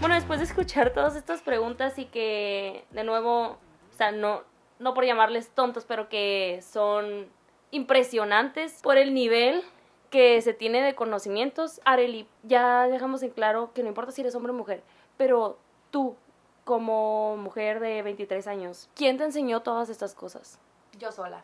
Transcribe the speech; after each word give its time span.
Bueno, 0.00 0.14
después 0.14 0.40
de 0.40 0.44
escuchar 0.44 0.92
todas 0.92 1.16
estas 1.16 1.40
preguntas 1.40 1.98
y 1.98 2.04
que, 2.04 2.84
de 2.90 3.02
nuevo, 3.02 3.42
o 3.42 3.96
sea, 3.96 4.12
no, 4.12 4.42
no 4.78 4.92
por 4.92 5.04
llamarles 5.04 5.50
tontos, 5.50 5.84
pero 5.84 6.08
que 6.08 6.62
son 6.62 7.26
impresionantes 7.70 8.80
por 8.82 8.98
el 8.98 9.14
nivel 9.14 9.62
que 10.10 10.40
se 10.42 10.52
tiene 10.52 10.82
de 10.82 10.94
conocimientos. 10.94 11.80
Areli, 11.84 12.28
ya 12.42 12.86
dejamos 12.88 13.22
en 13.22 13.30
claro 13.30 13.72
que 13.72 13.82
no 13.82 13.88
importa 13.88 14.12
si 14.12 14.20
eres 14.20 14.34
hombre 14.34 14.52
o 14.52 14.54
mujer, 14.54 14.82
pero 15.16 15.58
tú, 15.90 16.14
como 16.64 17.36
mujer 17.36 17.80
de 17.80 18.02
23 18.02 18.46
años, 18.46 18.88
¿quién 18.94 19.16
te 19.16 19.24
enseñó 19.24 19.62
todas 19.62 19.88
estas 19.88 20.14
cosas? 20.14 20.58
Yo 20.98 21.10
sola. 21.10 21.42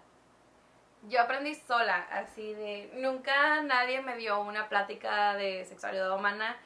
Yo 1.09 1.21
aprendí 1.21 1.55
sola, 1.55 2.07
así 2.11 2.55
de... 2.55 2.91
Nunca 2.95 3.61
nadie 3.63 4.01
me 4.03 4.17
dio 4.17 4.41
una 4.41 4.69
plática 4.69 5.35
de 5.35 5.65
sexualidad 5.65 6.15
humana, 6.17 6.57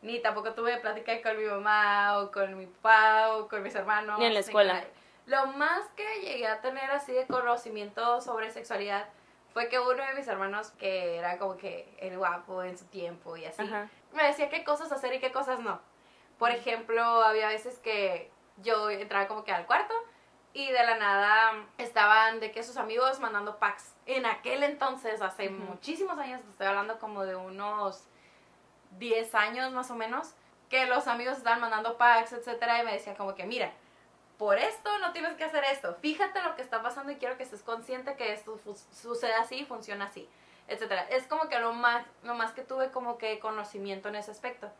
ni 0.00 0.20
tampoco 0.20 0.54
tuve 0.54 0.78
plática 0.78 1.20
con 1.22 1.36
mi 1.36 1.44
mamá, 1.44 2.18
o 2.18 2.30
con 2.30 2.58
mi 2.58 2.66
papá, 2.66 3.34
o 3.36 3.48
con 3.48 3.62
mis 3.62 3.74
hermanos. 3.74 4.18
Ni 4.18 4.26
en 4.26 4.34
la 4.34 4.40
escuela. 4.40 4.84
Lo 5.26 5.46
más 5.48 5.86
que 5.96 6.20
llegué 6.20 6.46
a 6.46 6.60
tener 6.60 6.90
así 6.90 7.12
de 7.12 7.26
conocimiento 7.26 8.20
sobre 8.20 8.50
sexualidad 8.50 9.06
fue 9.52 9.68
que 9.68 9.78
uno 9.78 10.02
de 10.04 10.14
mis 10.14 10.28
hermanos, 10.28 10.70
que 10.72 11.16
era 11.16 11.38
como 11.38 11.56
que 11.56 11.94
el 11.98 12.18
guapo 12.18 12.62
en 12.62 12.76
su 12.76 12.86
tiempo 12.86 13.36
y 13.36 13.44
así, 13.44 13.62
Ajá. 13.62 13.88
me 14.12 14.24
decía 14.24 14.48
qué 14.48 14.64
cosas 14.64 14.92
hacer 14.92 15.14
y 15.14 15.20
qué 15.20 15.30
cosas 15.30 15.60
no. 15.60 15.80
Por 16.38 16.50
ejemplo, 16.50 17.02
había 17.22 17.48
veces 17.48 17.78
que 17.78 18.30
yo 18.58 18.90
entraba 18.90 19.28
como 19.28 19.44
que 19.44 19.52
al 19.52 19.66
cuarto 19.66 19.94
y 20.54 20.70
de 20.70 20.84
la 20.84 20.96
nada 20.96 21.66
estaban 21.78 22.38
de 22.38 22.52
que 22.52 22.62
sus 22.62 22.76
amigos 22.76 23.18
mandando 23.18 23.58
packs. 23.58 23.92
En 24.06 24.24
aquel 24.24 24.62
entonces, 24.62 25.20
hace 25.20 25.48
Ujú. 25.48 25.58
muchísimos 25.64 26.16
años, 26.16 26.40
estoy 26.48 26.68
hablando 26.68 26.98
como 27.00 27.24
de 27.24 27.34
unos 27.34 28.04
10 28.92 29.34
años 29.34 29.72
más 29.72 29.90
o 29.90 29.96
menos, 29.96 30.32
que 30.70 30.86
los 30.86 31.08
amigos 31.08 31.38
estaban 31.38 31.60
mandando 31.60 31.98
packs, 31.98 32.32
etcétera, 32.32 32.80
y 32.80 32.84
me 32.84 32.92
decían 32.92 33.16
como 33.16 33.34
que, 33.34 33.44
mira, 33.44 33.72
por 34.38 34.58
esto 34.58 34.96
no 35.00 35.12
tienes 35.12 35.34
que 35.34 35.42
hacer 35.42 35.64
esto. 35.64 35.96
Fíjate 35.96 36.40
lo 36.42 36.54
que 36.54 36.62
está 36.62 36.82
pasando 36.82 37.10
y 37.10 37.16
quiero 37.16 37.36
que 37.36 37.42
estés 37.42 37.62
consciente 37.62 38.14
que 38.14 38.32
esto 38.32 38.58
sucede 38.92 39.34
así, 39.34 39.64
funciona 39.64 40.06
así, 40.06 40.28
etcétera. 40.68 41.02
Es 41.10 41.26
como 41.26 41.48
que 41.48 41.58
lo 41.58 41.72
más, 41.72 42.06
lo 42.22 42.34
más 42.34 42.52
que 42.52 42.62
tuve 42.62 42.92
como 42.92 43.18
que 43.18 43.40
conocimiento 43.40 44.08
en 44.08 44.16
ese 44.16 44.30
aspecto. 44.30 44.70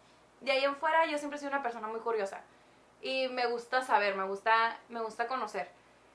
De 0.41 0.53
ahí 0.53 0.65
en 0.65 0.77
fuera 0.77 1.07
yo 1.07 1.19
siempre 1.19 1.37
he 1.37 1.41
sido 1.41 1.51
una 1.51 1.63
persona 1.63 1.89
muy 1.89 2.01
curiosa 2.01 2.45
y 3.05 3.29
me 3.29 3.47
gusta 3.47 3.83
saber, 3.83 4.17
me 4.17 4.25
gusta, 4.25 4.79
me 4.89 5.03
gusta 5.03 5.27
conocer. 5.27 5.69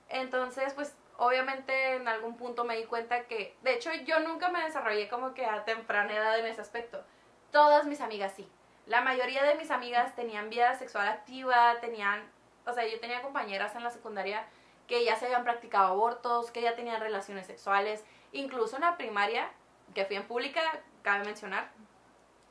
Entonces, 0.09 0.73
pues 0.73 0.95
obviamente 1.17 1.95
en 1.95 2.07
algún 2.07 2.35
punto 2.35 2.63
me 2.63 2.75
di 2.75 2.85
cuenta 2.85 3.27
que, 3.27 3.55
de 3.61 3.75
hecho 3.75 3.93
yo 3.93 4.19
nunca 4.21 4.49
me 4.49 4.63
desarrollé 4.63 5.07
como 5.07 5.35
que 5.35 5.45
a 5.45 5.63
temprana 5.65 6.15
edad 6.15 6.39
en 6.39 6.47
ese 6.47 6.61
aspecto. 6.61 7.03
Todas 7.51 7.85
mis 7.85 8.01
amigas 8.01 8.33
sí. 8.35 8.49
La 8.87 9.01
mayoría 9.01 9.43
de 9.43 9.53
mis 9.53 9.69
amigas 9.69 10.15
tenían 10.15 10.49
vida 10.49 10.73
sexual 10.73 11.07
activa, 11.07 11.79
tenían, 11.79 12.27
o 12.65 12.73
sea, 12.73 12.87
yo 12.87 12.99
tenía 12.99 13.21
compañeras 13.21 13.75
en 13.75 13.83
la 13.83 13.91
secundaria 13.91 14.47
que 14.87 15.05
ya 15.05 15.15
se 15.15 15.25
habían 15.25 15.43
practicado 15.43 15.89
abortos, 15.89 16.49
que 16.49 16.63
ya 16.63 16.75
tenían 16.75 16.99
relaciones 16.99 17.45
sexuales, 17.45 18.03
incluso 18.31 18.77
en 18.77 18.81
la 18.81 18.97
primaria, 18.97 19.47
que 19.93 20.05
fui 20.05 20.15
en 20.15 20.27
pública, 20.27 20.61
cabe 21.03 21.23
mencionar, 21.23 21.69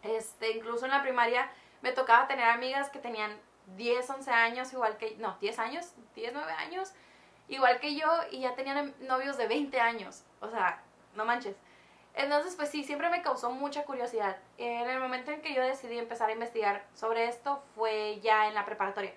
este, 0.04 0.52
incluso 0.52 0.84
en 0.84 0.92
la 0.92 1.02
primaria 1.02 1.50
me 1.82 1.90
tocaba 1.90 2.28
tener 2.28 2.44
amigas 2.44 2.88
que 2.90 3.00
tenían 3.00 3.36
10, 3.76 4.10
11 4.10 4.30
años, 4.30 4.72
igual 4.72 4.96
que, 4.96 5.16
no, 5.18 5.36
10 5.40 5.58
años, 5.58 5.92
10, 6.14 6.32
9 6.32 6.52
años, 6.52 6.92
igual 7.48 7.80
que 7.80 7.94
yo, 7.94 8.08
y 8.30 8.40
ya 8.40 8.54
tenían 8.54 8.94
novios 9.00 9.36
de 9.36 9.46
20 9.46 9.80
años, 9.80 10.24
o 10.40 10.50
sea, 10.50 10.82
no 11.14 11.24
manches. 11.24 11.56
Entonces, 12.14 12.56
pues 12.56 12.70
sí, 12.70 12.82
siempre 12.82 13.10
me 13.10 13.22
causó 13.22 13.50
mucha 13.50 13.84
curiosidad. 13.84 14.36
En 14.56 14.88
el 14.88 14.98
momento 14.98 15.30
en 15.30 15.40
que 15.40 15.54
yo 15.54 15.62
decidí 15.62 15.98
empezar 15.98 16.28
a 16.28 16.32
investigar 16.32 16.84
sobre 16.94 17.28
esto 17.28 17.62
fue 17.76 18.18
ya 18.20 18.48
en 18.48 18.54
la 18.54 18.64
preparatoria, 18.64 19.12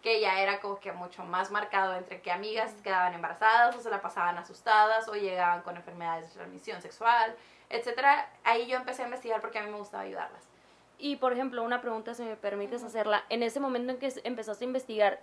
que 0.00 0.20
ya 0.20 0.40
era 0.40 0.60
como 0.60 0.78
que 0.78 0.92
mucho 0.92 1.24
más 1.24 1.50
marcado 1.50 1.96
entre 1.96 2.20
que 2.20 2.30
amigas 2.30 2.72
quedaban 2.84 3.14
embarazadas 3.14 3.74
o 3.74 3.80
se 3.80 3.90
la 3.90 4.00
pasaban 4.00 4.38
asustadas 4.38 5.08
o 5.08 5.14
llegaban 5.14 5.62
con 5.62 5.76
enfermedades 5.76 6.28
de 6.28 6.34
transmisión 6.36 6.80
sexual, 6.80 7.34
etcétera. 7.68 8.30
Ahí 8.44 8.66
yo 8.68 8.76
empecé 8.76 9.02
a 9.02 9.06
investigar 9.06 9.40
porque 9.40 9.58
a 9.58 9.62
mí 9.62 9.70
me 9.70 9.78
gustaba 9.78 10.04
ayudarlas. 10.04 10.46
Y, 10.98 11.16
por 11.16 11.32
ejemplo, 11.32 11.62
una 11.62 11.80
pregunta, 11.80 12.14
si 12.14 12.22
me 12.22 12.36
permites 12.36 12.82
hacerla. 12.82 13.24
En 13.28 13.42
ese 13.42 13.60
momento 13.60 13.92
en 13.92 13.98
que 13.98 14.12
empezaste 14.24 14.64
a 14.64 14.66
investigar, 14.66 15.20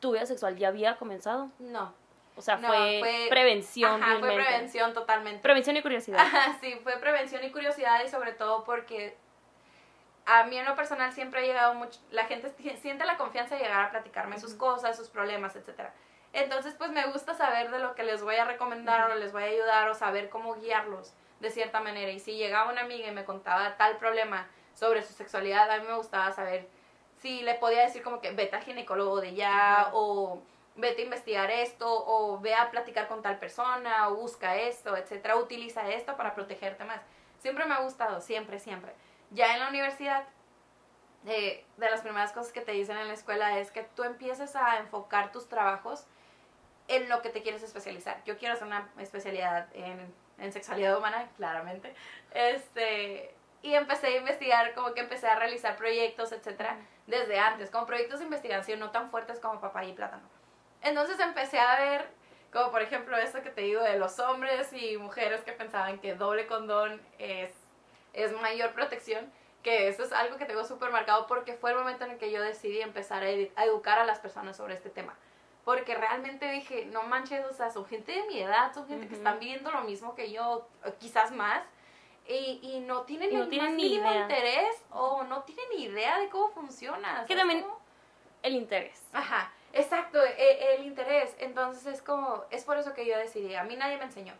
¿tu 0.00 0.12
vida 0.12 0.24
sexual 0.26 0.56
ya 0.56 0.68
había 0.68 0.96
comenzado? 0.96 1.50
No, 1.58 1.92
O 2.36 2.42
sea, 2.42 2.56
No, 2.56 2.68
fue, 2.68 2.98
fue- 3.00 3.26
prevención. 3.30 4.02
Ajá, 4.02 4.18
fue 4.18 4.34
prevención 4.34 4.92
totalmente. 4.94 5.42
Prevención 5.42 5.76
y 5.76 5.82
curiosidad. 5.82 6.18
Ajá, 6.20 6.56
sí, 6.60 6.78
fue 6.82 6.96
prevención 6.98 7.42
y 7.44 7.50
curiosidad 7.50 8.02
y 8.04 8.08
sobre 8.08 8.32
todo 8.32 8.64
porque 8.64 9.16
a 10.26 10.44
mí 10.44 10.58
en 10.58 10.64
lo 10.66 10.74
personal 10.74 11.12
siempre 11.12 11.40
ha 11.40 11.44
llegado 11.44 11.74
mucho, 11.74 12.00
la 12.10 12.24
gente 12.24 12.52
siente 12.76 13.04
la 13.06 13.16
confianza 13.16 13.54
de 13.54 13.62
llegar 13.62 13.84
a 13.86 13.90
platicarme 13.90 14.38
sus 14.40 14.54
cosas, 14.54 14.96
sus 14.96 15.08
problemas, 15.08 15.54
etcétera. 15.56 15.94
Entonces, 16.32 16.74
pues 16.74 16.90
me 16.90 17.06
gusta 17.06 17.32
saber 17.34 17.70
de 17.70 17.78
lo 17.78 17.94
que 17.94 18.02
les 18.02 18.22
voy 18.22 18.36
a 18.36 18.44
recomendar 18.44 19.10
o 19.10 19.14
les 19.14 19.32
voy 19.32 19.44
a 19.44 19.46
ayudar 19.46 19.88
o 19.88 19.94
saber 19.94 20.28
cómo 20.28 20.54
guiarlos 20.56 21.14
de 21.40 21.50
cierta 21.50 21.80
manera. 21.80 22.10
Y 22.10 22.18
si 22.18 22.36
llegaba 22.36 22.70
una 22.70 22.82
amiga 22.82 23.08
y 23.08 23.12
me 23.12 23.24
contaba 23.24 23.76
tal 23.76 23.96
problema 23.98 24.46
sobre 24.76 25.02
su 25.02 25.14
sexualidad, 25.14 25.70
a 25.70 25.78
mí 25.78 25.86
me 25.88 25.96
gustaba 25.96 26.30
saber 26.32 26.68
si 27.20 27.42
le 27.42 27.54
podía 27.54 27.82
decir 27.82 28.02
como 28.02 28.20
que 28.20 28.30
vete 28.30 28.54
al 28.54 28.62
ginecólogo 28.62 29.20
de 29.20 29.34
ya 29.34 29.90
o 29.92 30.40
vete 30.76 31.02
a 31.02 31.04
investigar 31.06 31.50
esto 31.50 31.86
o 31.88 32.38
ve 32.38 32.54
a 32.54 32.70
platicar 32.70 33.08
con 33.08 33.22
tal 33.22 33.38
persona 33.38 34.08
o 34.08 34.16
busca 34.16 34.56
esto, 34.56 34.96
etcétera, 34.96 35.36
utiliza 35.36 35.88
esto 35.90 36.16
para 36.16 36.34
protegerte 36.34 36.84
más. 36.84 37.00
Siempre 37.40 37.64
me 37.64 37.74
ha 37.74 37.80
gustado, 37.80 38.20
siempre, 38.20 38.58
siempre. 38.58 38.92
Ya 39.30 39.54
en 39.54 39.60
la 39.60 39.68
universidad, 39.68 40.24
eh, 41.26 41.64
de 41.76 41.90
las 41.90 42.02
primeras 42.02 42.32
cosas 42.32 42.52
que 42.52 42.60
te 42.60 42.72
dicen 42.72 42.96
en 42.98 43.08
la 43.08 43.14
escuela 43.14 43.58
es 43.58 43.70
que 43.72 43.82
tú 43.82 44.04
empieces 44.04 44.54
a 44.54 44.78
enfocar 44.78 45.32
tus 45.32 45.48
trabajos 45.48 46.06
en 46.86 47.08
lo 47.08 47.22
que 47.22 47.30
te 47.30 47.42
quieres 47.42 47.62
especializar. 47.62 48.22
Yo 48.24 48.38
quiero 48.38 48.54
hacer 48.54 48.66
una 48.66 48.88
especialidad 48.98 49.66
en, 49.74 50.14
en 50.38 50.52
sexualidad 50.52 50.96
humana, 50.96 51.28
claramente. 51.36 51.94
Este, 52.32 53.34
y 53.62 53.74
empecé 53.74 54.08
a 54.08 54.16
investigar, 54.18 54.74
como 54.74 54.94
que 54.94 55.00
empecé 55.00 55.28
a 55.28 55.36
realizar 55.36 55.76
proyectos, 55.76 56.32
etcétera, 56.32 56.76
desde 57.06 57.38
antes, 57.38 57.70
como 57.70 57.86
proyectos 57.86 58.18
de 58.20 58.24
investigación 58.26 58.78
no 58.80 58.90
tan 58.90 59.10
fuertes 59.10 59.40
como 59.40 59.60
papaya 59.60 59.88
y 59.88 59.92
plátano. 59.92 60.28
Entonces 60.82 61.18
empecé 61.20 61.58
a 61.58 61.78
ver, 61.80 62.08
como 62.52 62.70
por 62.70 62.82
ejemplo 62.82 63.16
esto 63.16 63.42
que 63.42 63.50
te 63.50 63.62
digo 63.62 63.82
de 63.82 63.98
los 63.98 64.18
hombres 64.18 64.72
y 64.72 64.96
mujeres 64.98 65.42
que 65.42 65.52
pensaban 65.52 65.98
que 65.98 66.14
doble 66.14 66.46
condón 66.46 67.00
es, 67.18 67.50
es 68.12 68.32
mayor 68.40 68.72
protección, 68.72 69.32
que 69.62 69.88
eso 69.88 70.04
es 70.04 70.12
algo 70.12 70.36
que 70.36 70.44
tengo 70.44 70.64
súper 70.64 70.90
marcado 70.90 71.26
porque 71.26 71.54
fue 71.54 71.72
el 71.72 71.78
momento 71.78 72.04
en 72.04 72.12
el 72.12 72.18
que 72.18 72.30
yo 72.30 72.40
decidí 72.40 72.80
empezar 72.80 73.24
a, 73.24 73.28
ed- 73.28 73.50
a 73.56 73.64
educar 73.64 73.98
a 73.98 74.04
las 74.04 74.20
personas 74.20 74.56
sobre 74.56 74.74
este 74.74 74.90
tema. 74.90 75.14
Porque 75.64 75.96
realmente 75.96 76.48
dije, 76.52 76.86
no 76.86 77.02
manches, 77.02 77.44
o 77.44 77.52
sea, 77.52 77.70
son 77.70 77.84
gente 77.86 78.12
de 78.12 78.22
mi 78.28 78.40
edad, 78.40 78.72
son 78.72 78.86
gente 78.86 79.08
que 79.08 79.16
están 79.16 79.40
viendo 79.40 79.72
lo 79.72 79.80
mismo 79.80 80.14
que 80.14 80.30
yo, 80.30 80.68
quizás 81.00 81.32
más, 81.32 81.64
y, 82.28 82.60
y 82.62 82.80
no 82.80 83.02
tienen 83.02 83.32
Y 83.32 83.36
no 83.36 83.42
el 83.44 83.48
tienen 83.48 83.68
más 83.70 83.76
ni 83.76 83.82
mínimo 83.84 84.10
idea. 84.10 84.22
interés 84.22 84.82
o 84.90 85.22
no 85.24 85.42
tienen 85.42 85.64
ni 85.76 85.84
idea 85.84 86.18
de 86.18 86.28
cómo 86.28 86.48
funciona. 86.50 87.24
Que 87.26 87.34
¿sabes 87.34 87.36
también- 87.38 87.62
cómo? 87.62 87.80
El 88.42 88.54
interés. 88.54 89.02
Ajá, 89.12 89.52
exacto, 89.72 90.22
e- 90.22 90.74
el, 90.76 90.84
interés. 90.86 91.34
Entonces 91.38 91.86
es 91.86 92.02
como, 92.02 92.44
es 92.50 92.64
por 92.64 92.76
eso 92.78 92.94
que 92.94 93.04
yo 93.06 93.16
decidí, 93.18 93.54
a 93.56 93.64
mí 93.64 93.76
nadie 93.76 93.96
me 93.96 94.04
enseñó. 94.04 94.34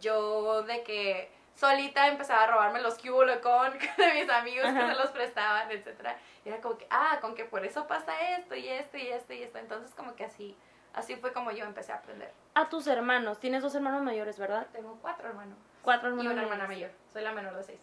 Yo 0.00 0.62
de 0.62 0.82
que 0.82 1.30
solita 1.54 2.08
empezaba 2.08 2.44
a 2.44 2.46
robarme 2.46 2.80
los 2.80 2.98
cubos 2.98 3.30
con 3.42 3.72
de 3.98 4.14
mis 4.14 4.28
amigos 4.30 4.64
que 4.72 4.78
Ajá. 4.78 4.94
se 4.94 5.00
los 5.00 5.10
prestaban, 5.10 5.70
etcétera. 5.70 6.16
Y 6.44 6.48
era 6.48 6.60
como 6.60 6.78
que, 6.78 6.86
ah, 6.90 7.18
con 7.20 7.34
que 7.34 7.44
por 7.44 7.64
eso 7.64 7.86
pasa 7.86 8.12
esto 8.36 8.54
y 8.56 8.66
esto 8.68 8.96
y 8.96 9.08
esto 9.08 9.32
y 9.34 9.42
esto. 9.42 9.58
Entonces 9.58 9.94
como 9.94 10.16
que 10.16 10.24
así, 10.24 10.56
así 10.94 11.14
fue 11.16 11.32
como 11.32 11.50
yo 11.52 11.64
empecé 11.64 11.92
a 11.92 11.96
aprender. 11.96 12.32
A 12.54 12.68
tus 12.68 12.86
hermanos. 12.86 13.38
Tienes 13.38 13.62
dos 13.62 13.74
hermanos 13.74 14.02
mayores, 14.02 14.38
¿verdad? 14.38 14.66
Tengo 14.72 14.98
cuatro 15.02 15.28
hermanos. 15.28 15.58
Cuatro 15.82 16.08
Y 16.08 16.12
hermanos 16.12 16.32
una 16.32 16.42
hermana 16.42 16.66
mayores. 16.66 16.92
mayor. 16.92 17.12
Soy 17.12 17.22
la 17.22 17.32
menor 17.32 17.56
de 17.56 17.62
seis. 17.64 17.80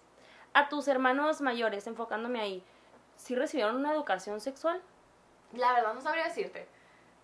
A 0.54 0.70
tus 0.70 0.88
hermanos 0.88 1.42
mayores, 1.42 1.86
enfocándome 1.88 2.40
ahí, 2.42 2.64
¿sí 3.16 3.36
recibieron 3.36 3.76
una 3.76 3.92
educación 3.94 4.40
sexual? 4.42 4.82
La 5.54 5.74
verdad 5.74 5.94
no 5.94 6.02
sabría 6.02 6.26
decirte. 6.26 6.68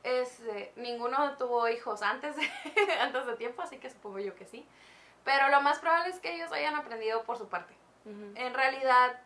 Este, 0.03 0.71
ninguno 0.75 1.35
tuvo 1.37 1.67
hijos 1.67 2.01
antes 2.03 2.35
de, 2.35 2.47
antes 3.01 3.25
de 3.25 3.35
tiempo, 3.35 3.61
así 3.63 3.77
que 3.77 3.89
supongo 3.89 4.19
yo 4.19 4.35
que 4.35 4.45
sí. 4.45 4.67
Pero 5.23 5.49
lo 5.49 5.61
más 5.61 5.79
probable 5.79 6.09
es 6.09 6.19
que 6.19 6.35
ellos 6.35 6.51
hayan 6.51 6.75
aprendido 6.75 7.23
por 7.23 7.37
su 7.37 7.47
parte. 7.47 7.73
En 8.35 8.53
realidad, 8.53 9.19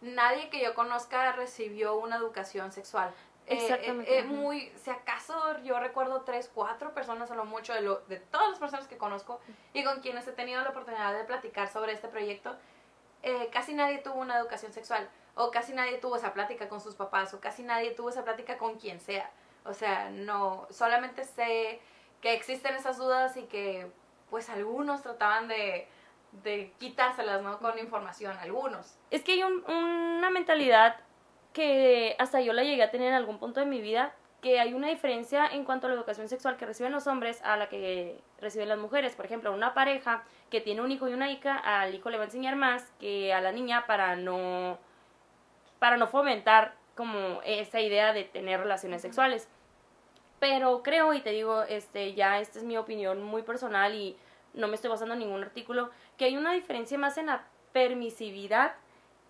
nadie 0.00 0.50
que 0.50 0.62
yo 0.62 0.72
conozca 0.74 1.32
recibió 1.32 1.96
una 1.96 2.16
educación 2.16 2.70
sexual. 2.70 3.12
Eh, 3.46 3.54
Exactamente, 3.56 4.10
eh, 4.12 4.18
eh, 4.18 4.20
ajá. 4.20 4.28
muy, 4.28 4.72
si 4.76 4.90
acaso 4.90 5.58
yo 5.64 5.78
recuerdo 5.80 6.20
tres, 6.22 6.50
cuatro 6.54 6.94
personas 6.94 7.30
a 7.30 7.34
lo 7.34 7.44
mucho 7.44 7.72
de, 7.74 7.80
lo, 7.80 7.96
de 8.06 8.18
todas 8.18 8.48
las 8.50 8.58
personas 8.58 8.86
que 8.86 8.96
conozco 8.96 9.40
y 9.72 9.82
con 9.84 10.00
quienes 10.00 10.26
he 10.28 10.32
tenido 10.32 10.62
la 10.62 10.70
oportunidad 10.70 11.12
de 11.12 11.24
platicar 11.24 11.68
sobre 11.68 11.92
este 11.92 12.08
proyecto, 12.08 12.56
eh, 13.22 13.48
casi 13.52 13.74
nadie 13.74 13.98
tuvo 13.98 14.14
una 14.20 14.38
educación 14.38 14.72
sexual 14.72 15.08
o 15.34 15.50
casi 15.50 15.72
nadie 15.72 15.98
tuvo 15.98 16.16
esa 16.16 16.32
plática 16.32 16.68
con 16.68 16.80
sus 16.80 16.94
papás 16.94 17.34
o 17.34 17.40
casi 17.40 17.62
nadie 17.62 17.90
tuvo 17.92 18.10
esa 18.10 18.22
plática 18.24 18.58
con 18.58 18.78
quien 18.78 19.00
sea. 19.00 19.30
O 19.64 19.74
sea, 19.74 20.10
no, 20.10 20.66
solamente 20.70 21.24
sé 21.24 21.80
que 22.20 22.34
existen 22.34 22.74
esas 22.76 22.96
dudas 22.96 23.36
y 23.36 23.44
que 23.44 23.90
pues 24.30 24.48
algunos 24.50 25.02
trataban 25.02 25.48
de 25.48 25.88
de 26.42 26.72
quitárselas, 26.78 27.42
¿no? 27.42 27.58
Con 27.58 27.78
información, 27.78 28.34
algunos. 28.38 28.96
Es 29.10 29.22
que 29.22 29.32
hay 29.32 29.42
un- 29.42 29.62
una 29.70 30.30
mentalidad 30.30 30.96
que 31.52 32.16
hasta 32.18 32.40
yo 32.40 32.52
la 32.52 32.64
llegué 32.64 32.82
a 32.82 32.90
tener 32.90 33.08
en 33.08 33.14
algún 33.14 33.38
punto 33.38 33.60
de 33.60 33.66
mi 33.66 33.80
vida, 33.80 34.14
que 34.40 34.58
hay 34.58 34.74
una 34.74 34.88
diferencia 34.88 35.46
en 35.46 35.64
cuanto 35.64 35.86
a 35.86 35.90
la 35.90 35.94
educación 35.94 36.28
sexual 36.28 36.56
que 36.56 36.66
reciben 36.66 36.90
los 36.92 37.06
hombres 37.06 37.40
a 37.44 37.56
la 37.56 37.68
que 37.68 38.18
reciben 38.40 38.68
las 38.68 38.78
mujeres. 38.78 39.14
Por 39.14 39.24
ejemplo, 39.24 39.52
una 39.52 39.72
pareja 39.72 40.24
que 40.50 40.60
tiene 40.60 40.82
un 40.82 40.90
hijo 40.90 41.08
y 41.08 41.14
una 41.14 41.30
hija, 41.30 41.56
al 41.56 41.94
hijo 41.94 42.10
le 42.10 42.16
va 42.16 42.24
a 42.24 42.26
enseñar 42.26 42.56
más 42.56 42.90
que 42.98 43.32
a 43.32 43.40
la 43.40 43.52
niña 43.52 43.86
para 43.86 44.16
no 44.16 44.78
para 45.78 45.96
no 45.96 46.06
fomentar 46.06 46.74
como 46.96 47.40
esa 47.44 47.80
idea 47.80 48.12
de 48.12 48.24
tener 48.24 48.60
relaciones 48.60 49.02
sexuales. 49.02 49.48
Pero 50.38 50.82
creo, 50.82 51.12
y 51.14 51.20
te 51.20 51.30
digo, 51.30 51.62
este, 51.62 52.14
ya 52.14 52.40
esta 52.40 52.58
es 52.58 52.64
mi 52.64 52.76
opinión 52.76 53.22
muy 53.22 53.42
personal 53.42 53.94
y 53.94 54.16
no 54.54 54.68
me 54.68 54.74
estoy 54.74 54.90
basando 54.90 55.14
en 55.14 55.20
ningún 55.20 55.42
artículo, 55.42 55.90
que 56.16 56.26
hay 56.26 56.36
una 56.36 56.52
diferencia 56.52 56.98
más 56.98 57.16
en 57.18 57.26
la 57.26 57.44
permisividad 57.72 58.74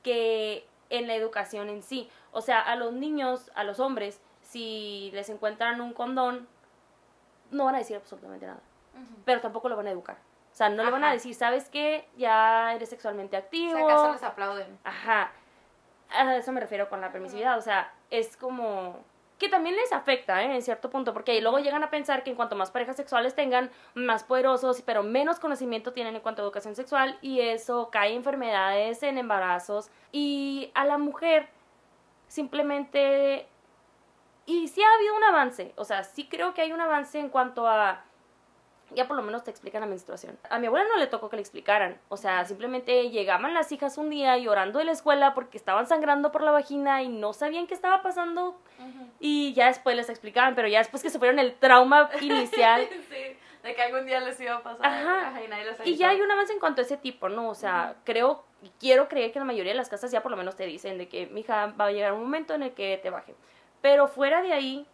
que 0.02 0.66
en 0.92 1.06
la 1.08 1.14
educación 1.14 1.68
en 1.70 1.82
sí. 1.82 2.08
O 2.30 2.40
sea, 2.42 2.60
a 2.60 2.76
los 2.76 2.92
niños, 2.92 3.50
a 3.54 3.64
los 3.64 3.80
hombres, 3.80 4.20
si 4.42 5.10
les 5.14 5.28
encuentran 5.30 5.80
un 5.80 5.92
condón, 5.94 6.46
no 7.50 7.64
van 7.64 7.74
a 7.74 7.78
decir 7.78 7.96
absolutamente 7.96 8.46
nada, 8.46 8.60
pero 9.24 9.40
tampoco 9.40 9.68
lo 9.68 9.76
van 9.76 9.86
a 9.86 9.90
educar. 9.90 10.16
O 10.52 10.54
sea, 10.54 10.68
no 10.68 10.84
le 10.84 10.90
van 10.90 11.02
a 11.02 11.12
decir, 11.12 11.34
¿sabes 11.34 11.70
qué? 11.70 12.06
Ya 12.18 12.74
eres 12.74 12.90
sexualmente 12.90 13.36
Si 13.38 13.42
activo. 13.42 13.88
acaso 13.88 14.12
les 14.12 14.22
aplauden. 14.22 14.78
Ajá. 14.84 15.32
A 16.10 16.36
eso 16.36 16.52
me 16.52 16.60
refiero 16.60 16.90
con 16.90 17.00
la 17.00 17.10
permisividad. 17.10 17.56
O 17.56 17.62
sea, 17.62 17.90
es 18.10 18.36
como 18.36 19.02
que 19.42 19.48
también 19.48 19.74
les 19.76 19.92
afecta, 19.92 20.42
¿eh? 20.44 20.54
En 20.54 20.62
cierto 20.62 20.88
punto, 20.88 21.12
porque 21.12 21.38
luego 21.42 21.58
llegan 21.58 21.82
a 21.82 21.90
pensar 21.90 22.22
que 22.22 22.30
en 22.30 22.36
cuanto 22.36 22.54
más 22.54 22.70
parejas 22.70 22.96
sexuales 22.96 23.34
tengan, 23.34 23.70
más 23.94 24.22
poderosos, 24.22 24.80
pero 24.82 25.02
menos 25.02 25.40
conocimiento 25.40 25.92
tienen 25.92 26.14
en 26.14 26.22
cuanto 26.22 26.40
a 26.40 26.44
educación 26.44 26.76
sexual, 26.76 27.18
y 27.20 27.40
eso 27.40 27.90
cae 27.90 28.10
en 28.12 28.18
enfermedades, 28.18 29.02
en 29.02 29.18
embarazos, 29.18 29.90
y 30.12 30.70
a 30.74 30.86
la 30.86 30.96
mujer 30.96 31.48
simplemente... 32.28 33.48
Y 34.46 34.68
sí 34.68 34.82
ha 34.82 34.94
habido 34.94 35.16
un 35.16 35.24
avance, 35.24 35.72
o 35.76 35.84
sea, 35.84 36.04
sí 36.04 36.28
creo 36.28 36.54
que 36.54 36.62
hay 36.62 36.72
un 36.72 36.80
avance 36.80 37.18
en 37.18 37.28
cuanto 37.28 37.66
a 37.68 38.04
ya 38.94 39.06
por 39.06 39.16
lo 39.16 39.22
menos 39.22 39.44
te 39.44 39.50
explican 39.50 39.80
la 39.80 39.86
menstruación. 39.86 40.38
A 40.50 40.58
mi 40.58 40.66
abuela 40.66 40.86
no 40.88 40.98
le 40.98 41.06
tocó 41.06 41.28
que 41.28 41.36
le 41.36 41.42
explicaran. 41.42 41.98
O 42.08 42.16
sea, 42.16 42.44
simplemente 42.44 43.10
llegaban 43.10 43.54
las 43.54 43.72
hijas 43.72 43.98
un 43.98 44.10
día 44.10 44.36
llorando 44.38 44.78
de 44.78 44.84
la 44.84 44.92
escuela 44.92 45.34
porque 45.34 45.58
estaban 45.58 45.86
sangrando 45.86 46.32
por 46.32 46.42
la 46.42 46.50
vagina 46.50 47.02
y 47.02 47.08
no 47.08 47.32
sabían 47.32 47.66
qué 47.66 47.74
estaba 47.74 48.02
pasando. 48.02 48.56
Y 49.20 49.52
ya 49.54 49.66
después 49.66 49.96
les 49.96 50.08
explicaban, 50.08 50.54
pero 50.54 50.68
ya 50.68 50.78
después 50.78 51.02
que 51.02 51.10
sufrieron 51.10 51.38
el 51.38 51.54
trauma 51.54 52.10
inicial. 52.20 52.88
sí, 53.08 53.36
de 53.62 53.74
que 53.74 53.82
algún 53.82 54.06
día 54.06 54.20
les 54.20 54.40
iba 54.40 54.56
a 54.56 54.62
pasar. 54.62 54.86
Ajá. 54.86 55.42
y 55.42 55.48
nadie 55.48 55.64
les 55.64 55.86
y 55.86 55.96
ya 55.96 56.10
hay 56.10 56.20
un 56.20 56.30
avance 56.30 56.52
en 56.52 56.58
cuanto 56.58 56.80
a 56.80 56.84
ese 56.84 56.96
tipo, 56.96 57.28
¿no? 57.28 57.48
O 57.48 57.54
sea, 57.54 57.96
creo 58.04 58.44
y 58.62 58.70
quiero 58.78 59.08
creer 59.08 59.32
que 59.32 59.38
la 59.38 59.44
mayoría 59.44 59.72
de 59.72 59.76
las 59.76 59.88
casas 59.88 60.10
ya 60.10 60.22
por 60.22 60.30
lo 60.30 60.36
menos 60.36 60.56
te 60.56 60.66
dicen 60.66 60.96
de 60.98 61.08
que, 61.08 61.26
mija, 61.26 61.66
va 61.80 61.86
a 61.86 61.92
llegar 61.92 62.12
un 62.12 62.20
momento 62.20 62.54
en 62.54 62.62
el 62.62 62.72
que 62.72 62.98
te 63.02 63.10
baje. 63.10 63.34
Pero 63.80 64.06
fuera 64.06 64.42
de 64.42 64.52
ahí, 64.52 64.86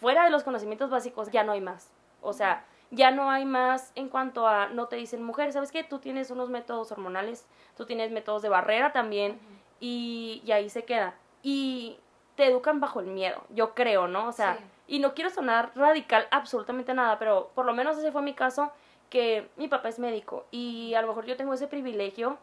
fuera 0.00 0.24
de 0.24 0.30
los 0.30 0.42
conocimientos 0.42 0.90
básicos, 0.90 1.30
ya 1.30 1.44
no 1.44 1.52
hay 1.52 1.60
más. 1.60 1.90
O 2.24 2.32
sea, 2.32 2.64
ya 2.90 3.10
no 3.10 3.30
hay 3.30 3.44
más 3.44 3.92
en 3.94 4.08
cuanto 4.08 4.46
a, 4.46 4.68
no 4.68 4.86
te 4.86 4.96
dicen, 4.96 5.22
mujer, 5.22 5.52
¿sabes 5.52 5.70
qué? 5.72 5.84
Tú 5.84 5.98
tienes 5.98 6.30
unos 6.30 6.48
métodos 6.50 6.90
hormonales, 6.92 7.46
tú 7.76 7.86
tienes 7.86 8.10
métodos 8.10 8.42
de 8.42 8.48
barrera 8.48 8.92
también, 8.92 9.38
y, 9.80 10.42
y 10.44 10.52
ahí 10.52 10.70
se 10.70 10.84
queda. 10.84 11.14
Y 11.42 11.98
te 12.36 12.46
educan 12.46 12.80
bajo 12.80 13.00
el 13.00 13.06
miedo, 13.06 13.42
yo 13.50 13.74
creo, 13.74 14.08
¿no? 14.08 14.28
O 14.28 14.32
sea, 14.32 14.56
Sí. 14.56 14.64
y 14.96 14.98
no 14.98 15.14
quiero 15.14 15.30
sonar 15.30 15.72
radical 15.74 16.26
absolutamente 16.30 16.94
nada, 16.94 17.18
pero 17.18 17.50
por 17.54 17.64
lo 17.64 17.72
menos 17.74 17.96
ese 17.98 18.10
fue 18.12 18.22
mi 18.22 18.34
caso, 18.34 18.72
que 19.10 19.48
mi 19.56 19.68
papá 19.68 19.88
es 19.88 19.98
médico 19.98 20.44
y 20.50 20.94
a 20.94 21.02
lo 21.02 21.08
mejor 21.08 21.26
yo 21.26 21.36
tengo 21.36 21.54
ese 21.54 21.68
privilegio 21.68 22.36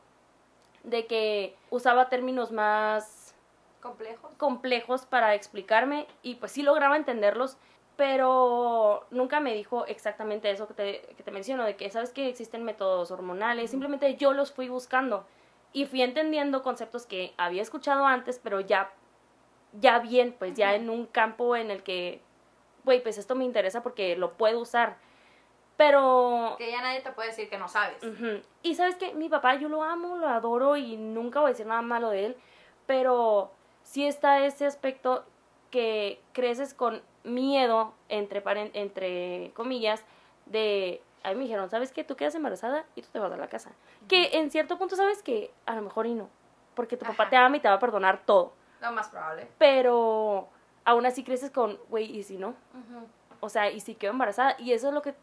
de 0.83 1.05
que 1.07 1.55
usaba 1.69 2.07
términos 2.09 2.51
más 2.51 3.35
complejos. 3.81 4.33
complejos 4.37 5.05
para 5.05 5.35
explicarme 5.35 6.07
y 6.23 6.35
pues 6.35 6.53
sí 6.53 6.61
lograba 6.63 6.95
entenderlos, 6.95 7.57
pero 7.95 9.05
nunca 9.11 9.39
me 9.39 9.53
dijo 9.53 9.85
exactamente 9.85 10.49
eso 10.49 10.67
que 10.67 10.73
te, 10.73 11.01
que 11.15 11.23
te 11.23 11.31
menciono, 11.31 11.65
de 11.65 11.75
que 11.75 11.89
sabes 11.89 12.11
que 12.11 12.29
existen 12.29 12.63
métodos 12.63 13.11
hormonales, 13.11 13.71
simplemente 13.71 14.15
yo 14.15 14.33
los 14.33 14.51
fui 14.51 14.69
buscando. 14.69 15.25
Y 15.73 15.85
fui 15.85 16.01
entendiendo 16.01 16.63
conceptos 16.63 17.05
que 17.05 17.33
había 17.37 17.61
escuchado 17.61 18.05
antes, 18.05 18.39
pero 18.43 18.59
ya, 18.59 18.91
ya 19.79 19.99
bien, 19.99 20.35
pues 20.37 20.53
ya 20.53 20.75
en 20.75 20.89
un 20.89 21.05
campo 21.05 21.55
en 21.55 21.71
el 21.71 21.81
que, 21.83 22.21
güey, 22.83 23.01
pues 23.01 23.17
esto 23.17 23.35
me 23.35 23.45
interesa 23.45 23.81
porque 23.81 24.17
lo 24.17 24.33
puedo 24.33 24.59
usar. 24.59 24.97
Pero 25.77 26.55
Que 26.57 26.71
ya 26.71 26.81
nadie 26.81 27.01
te 27.01 27.11
puede 27.11 27.29
decir 27.29 27.49
que 27.49 27.57
no 27.57 27.67
sabes. 27.67 27.97
Y 28.61 28.75
sabes 28.75 28.95
que 28.95 29.13
mi 29.13 29.29
papá 29.29 29.55
yo 29.55 29.69
lo 29.69 29.81
amo, 29.83 30.17
lo 30.17 30.27
adoro 30.27 30.75
y 30.75 30.97
nunca 30.97 31.39
voy 31.39 31.49
a 31.49 31.53
decir 31.53 31.65
nada 31.65 31.81
malo 31.81 32.09
de 32.09 32.25
él, 32.27 32.37
pero 32.85 33.51
sí 33.83 34.05
está 34.05 34.45
ese 34.45 34.65
aspecto 34.65 35.25
que 35.71 36.21
creces 36.33 36.73
con 36.73 37.01
miedo, 37.23 37.93
entre, 38.09 38.41
entre 38.73 39.51
comillas, 39.55 40.03
de, 40.45 41.01
a 41.23 41.29
mí 41.29 41.35
me 41.35 41.43
dijeron, 41.43 41.69
¿sabes 41.69 41.91
qué? 41.91 42.03
Tú 42.03 42.15
quedas 42.15 42.35
embarazada 42.35 42.85
y 42.95 43.01
tú 43.01 43.09
te 43.11 43.19
vas 43.19 43.31
a 43.31 43.37
la 43.37 43.47
casa. 43.47 43.71
Que 44.07 44.37
en 44.37 44.51
cierto 44.51 44.77
punto 44.77 44.95
sabes 44.95 45.21
que 45.23 45.53
a 45.65 45.75
lo 45.75 45.81
mejor 45.81 46.07
y 46.07 46.13
no, 46.13 46.29
porque 46.75 46.97
tu 46.97 47.05
papá 47.05 47.29
te 47.29 47.35
ama 47.37 47.57
y 47.57 47.59
te 47.59 47.67
va 47.67 47.75
a 47.75 47.79
perdonar 47.79 48.21
todo, 48.25 48.53
Lo 48.81 48.91
más 48.91 49.09
probable. 49.09 49.47
pero 49.57 50.47
aún 50.85 51.05
así 51.05 51.23
creces 51.23 51.51
con, 51.51 51.77
güey, 51.89 52.05
¿y 52.17 52.23
si 52.23 52.37
no? 52.37 52.55
O 53.39 53.49
sea, 53.49 53.69
¿y 53.71 53.79
si 53.79 53.95
quedo 53.95 54.11
embarazada? 54.11 54.55
Y 54.59 54.73
eso 54.73 54.87
es 54.89 54.93
lo 54.93 55.01
que 55.01 55.15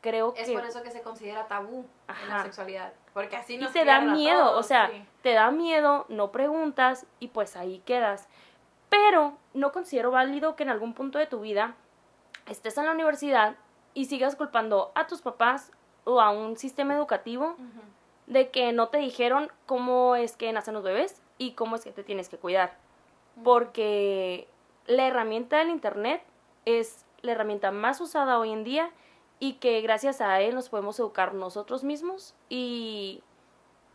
creo 0.00 0.34
Es 0.36 0.48
que... 0.48 0.54
por 0.54 0.64
eso 0.64 0.82
que 0.82 0.90
se 0.90 1.02
considera 1.02 1.46
tabú 1.46 1.86
en 2.08 2.28
la 2.28 2.42
sexualidad. 2.42 2.92
Porque 3.12 3.36
así 3.36 3.54
y 3.54 3.58
nos 3.58 3.72
te 3.72 3.84
da 3.84 4.00
miedo, 4.00 4.56
o 4.56 4.62
sea, 4.62 4.88
sí. 4.88 5.04
te 5.22 5.32
da 5.32 5.50
miedo, 5.50 6.06
no 6.08 6.30
preguntas 6.30 7.06
y 7.18 7.28
pues 7.28 7.56
ahí 7.56 7.82
quedas. 7.84 8.28
Pero 8.90 9.38
no 9.54 9.72
considero 9.72 10.10
válido 10.10 10.56
que 10.56 10.64
en 10.64 10.68
algún 10.68 10.92
punto 10.92 11.18
de 11.18 11.26
tu 11.26 11.40
vida 11.40 11.74
estés 12.46 12.76
en 12.76 12.86
la 12.86 12.92
universidad 12.92 13.54
y 13.94 14.04
sigas 14.06 14.36
culpando 14.36 14.92
a 14.94 15.06
tus 15.06 15.22
papás 15.22 15.72
o 16.04 16.20
a 16.20 16.30
un 16.30 16.56
sistema 16.56 16.94
educativo 16.94 17.56
de 18.26 18.50
que 18.50 18.72
no 18.72 18.88
te 18.88 18.98
dijeron 18.98 19.50
cómo 19.66 20.16
es 20.16 20.36
que 20.36 20.52
nacen 20.52 20.74
los 20.74 20.82
bebés 20.82 21.22
y 21.38 21.52
cómo 21.52 21.76
es 21.76 21.84
que 21.84 21.92
te 21.92 22.04
tienes 22.04 22.28
que 22.28 22.36
cuidar. 22.36 22.76
Porque 23.42 24.48
la 24.86 25.06
herramienta 25.06 25.58
del 25.58 25.70
Internet 25.70 26.22
es 26.64 27.06
la 27.22 27.32
herramienta 27.32 27.70
más 27.70 28.00
usada 28.00 28.38
hoy 28.38 28.52
en 28.52 28.64
día 28.64 28.90
y 29.38 29.54
que 29.54 29.80
gracias 29.80 30.20
a 30.20 30.40
él 30.40 30.54
nos 30.54 30.68
podemos 30.68 30.98
educar 30.98 31.34
nosotros 31.34 31.84
mismos 31.84 32.34
y, 32.48 33.22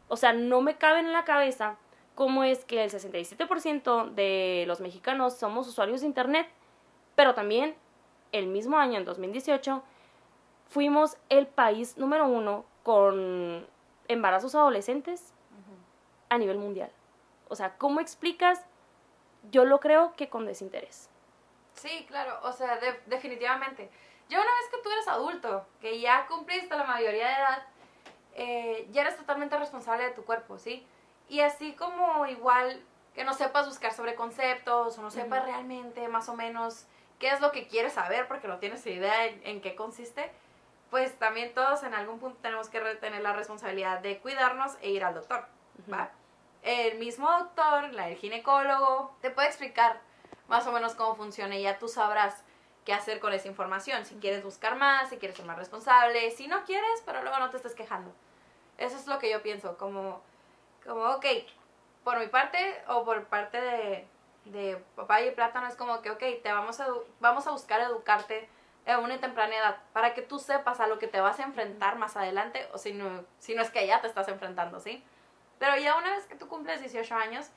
o 0.07 0.17
sea, 0.17 0.33
no 0.33 0.61
me 0.61 0.77
cabe 0.77 0.99
en 0.99 1.13
la 1.13 1.23
cabeza 1.23 1.77
cómo 2.15 2.43
es 2.43 2.65
que 2.65 2.83
el 2.83 2.89
67% 2.91 4.09
de 4.11 4.63
los 4.67 4.79
mexicanos 4.79 5.35
somos 5.37 5.67
usuarios 5.67 6.01
de 6.01 6.07
Internet, 6.07 6.47
pero 7.15 7.33
también 7.33 7.75
el 8.31 8.47
mismo 8.47 8.77
año, 8.77 8.97
en 8.97 9.05
2018, 9.05 9.83
fuimos 10.69 11.17
el 11.29 11.47
país 11.47 11.97
número 11.97 12.25
uno 12.27 12.65
con 12.83 13.67
embarazos 14.07 14.55
adolescentes 14.55 15.33
a 16.29 16.37
nivel 16.37 16.57
mundial. 16.57 16.91
O 17.49 17.55
sea, 17.55 17.77
¿cómo 17.77 17.99
explicas? 17.99 18.65
Yo 19.51 19.63
lo 19.65 19.79
creo 19.79 20.13
que 20.15 20.27
con 20.29 20.45
desinterés. 20.45 21.09
Sí, 21.73 22.05
claro, 22.07 22.39
o 22.43 22.51
sea, 22.51 22.77
de- 22.77 22.99
definitivamente. 23.05 23.89
Ya 24.27 24.39
una 24.39 24.49
vez 24.49 24.69
que 24.71 24.81
tú 24.81 24.89
eres 24.89 25.07
adulto, 25.07 25.65
que 25.79 25.99
ya 25.99 26.25
cumpliste 26.27 26.75
la 26.75 26.83
mayoría 26.83 27.27
de 27.27 27.33
edad, 27.33 27.63
eh, 28.33 28.87
ya 28.91 29.01
eres 29.01 29.17
totalmente 29.17 29.55
responsable 29.57 30.03
de 30.05 30.11
tu 30.11 30.23
cuerpo, 30.25 30.57
¿sí? 30.57 30.85
Y 31.29 31.39
así 31.41 31.73
como 31.73 32.25
igual 32.27 32.81
que 33.13 33.23
no 33.23 33.33
sepas 33.33 33.67
buscar 33.67 33.93
sobre 33.93 34.15
conceptos 34.15 34.97
o 34.97 35.01
no 35.01 35.09
sepas 35.09 35.45
realmente 35.45 36.07
más 36.07 36.29
o 36.29 36.35
menos 36.35 36.85
qué 37.19 37.29
es 37.29 37.39
lo 37.39 37.51
que 37.51 37.67
quieres 37.67 37.93
saber 37.93 38.27
porque 38.27 38.47
no 38.47 38.59
tienes 38.59 38.85
idea 38.85 39.25
en, 39.25 39.41
en 39.45 39.61
qué 39.61 39.75
consiste, 39.75 40.31
pues 40.89 41.17
también 41.17 41.53
todos 41.53 41.83
en 41.83 41.93
algún 41.93 42.19
punto 42.19 42.37
tenemos 42.41 42.69
que 42.69 42.79
tener 42.95 43.21
la 43.21 43.33
responsabilidad 43.33 43.99
de 43.99 44.19
cuidarnos 44.19 44.77
e 44.81 44.91
ir 44.91 45.03
al 45.03 45.13
doctor, 45.13 45.45
¿va? 45.91 46.11
El 46.61 46.97
mismo 46.97 47.31
doctor, 47.31 47.85
el 47.85 48.15
ginecólogo, 48.15 49.15
te 49.21 49.29
puede 49.29 49.47
explicar 49.47 50.01
más 50.47 50.65
o 50.67 50.71
menos 50.71 50.95
cómo 50.95 51.15
funciona 51.15 51.55
y 51.55 51.63
ya 51.63 51.77
tú 51.77 51.87
sabrás 51.87 52.43
qué 52.85 52.93
hacer 52.93 53.19
con 53.19 53.33
esa 53.33 53.47
información. 53.47 54.05
Si 54.05 54.15
quieres 54.15 54.43
buscar 54.43 54.75
más, 54.75 55.09
si 55.09 55.17
quieres 55.17 55.37
ser 55.37 55.45
más 55.45 55.57
responsable, 55.57 56.31
si 56.31 56.47
no 56.47 56.63
quieres, 56.65 57.03
pero 57.05 57.21
luego 57.21 57.39
no 57.39 57.49
te 57.49 57.57
estés 57.57 57.75
quejando. 57.75 58.11
Eso 58.77 58.95
es 58.97 59.07
lo 59.07 59.19
que 59.19 59.29
yo 59.29 59.41
pienso, 59.41 59.77
como, 59.77 60.21
como 60.85 61.03
ok, 61.03 61.25
por 62.03 62.19
mi 62.19 62.27
parte 62.27 62.83
o 62.87 63.03
por 63.03 63.25
parte 63.25 63.59
de, 63.59 64.07
de 64.45 64.77
papá 64.95 65.21
y 65.21 65.31
plátano 65.31 65.67
es 65.67 65.75
como 65.75 66.01
que, 66.01 66.11
ok, 66.11 66.23
te 66.43 66.51
vamos 66.51 66.79
a, 66.79 66.87
vamos 67.19 67.47
a 67.47 67.51
buscar 67.51 67.81
educarte 67.81 68.47
a 68.87 68.99
una 68.99 69.19
temprana 69.19 69.57
edad 69.57 69.77
para 69.93 70.13
que 70.13 70.21
tú 70.21 70.37
sepas 70.37 70.79
a 70.79 70.87
lo 70.87 70.99
que 70.99 71.07
te 71.07 71.19
vas 71.19 71.39
a 71.39 71.43
enfrentar 71.43 71.97
más 71.97 72.15
adelante 72.15 72.67
o 72.73 72.77
si 72.77 72.93
no, 72.93 73.25
si 73.39 73.55
no 73.55 73.61
es 73.61 73.71
que 73.71 73.87
ya 73.87 74.01
te 74.01 74.07
estás 74.07 74.27
enfrentando, 74.27 74.79
¿sí? 74.79 75.03
Pero 75.57 75.75
ya 75.77 75.97
una 75.97 76.11
vez 76.11 76.25
que 76.27 76.35
tú 76.35 76.47
cumples 76.47 76.81
18 76.81 77.15
años, 77.15 77.49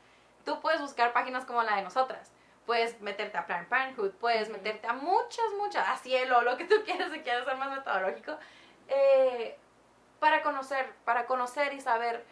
tú 0.45 0.61
puedes 0.61 0.81
buscar 0.81 1.13
páginas 1.13 1.45
como 1.45 1.63
la 1.63 1.77
de 1.77 1.83
nosotras. 1.83 2.33
Puedes 2.65 3.01
meterte 3.01 3.37
a 3.37 3.47
Planned 3.47 3.69
Parenthood, 3.69 4.13
puedes 4.13 4.49
meterte 4.49 4.87
a 4.87 4.93
muchas, 4.93 5.47
muchas, 5.59 5.87
a 5.89 5.97
Cielo, 5.97 6.43
lo 6.43 6.57
que 6.57 6.65
tú 6.65 6.77
quieras, 6.85 7.13
si 7.13 7.21
quieres 7.21 7.45
ser 7.45 7.57
más 7.57 7.71
metodológico. 7.71 8.39
Eh, 8.89 9.59
para 10.21 10.43
conocer, 10.43 10.91
para 11.05 11.27
conocer 11.27 11.75
y 11.75 11.81
saber 11.81 12.25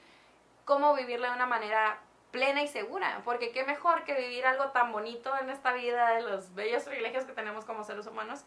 cómo 0.66 0.94
vivirla 0.94 1.28
de 1.28 1.37
una 1.37 1.46
manera 1.46 2.00
plena 2.32 2.62
y 2.62 2.68
segura, 2.68 3.23
porque 3.25 3.52
qué 3.52 3.64
mejor 3.64 4.04
que 4.04 4.14
vivir 4.14 4.44
algo 4.44 4.66
tan 4.73 4.92
bonito 4.92 5.35
en 5.38 5.49
esta 5.49 5.73
vida 5.73 6.11
de 6.11 6.23
los 6.23 6.54
bellos 6.54 6.82
privilegios 6.82 7.25
que 7.25 7.32
tenemos 7.32 7.64
como 7.64 7.85
seres 7.85 8.06
humanos, 8.06 8.44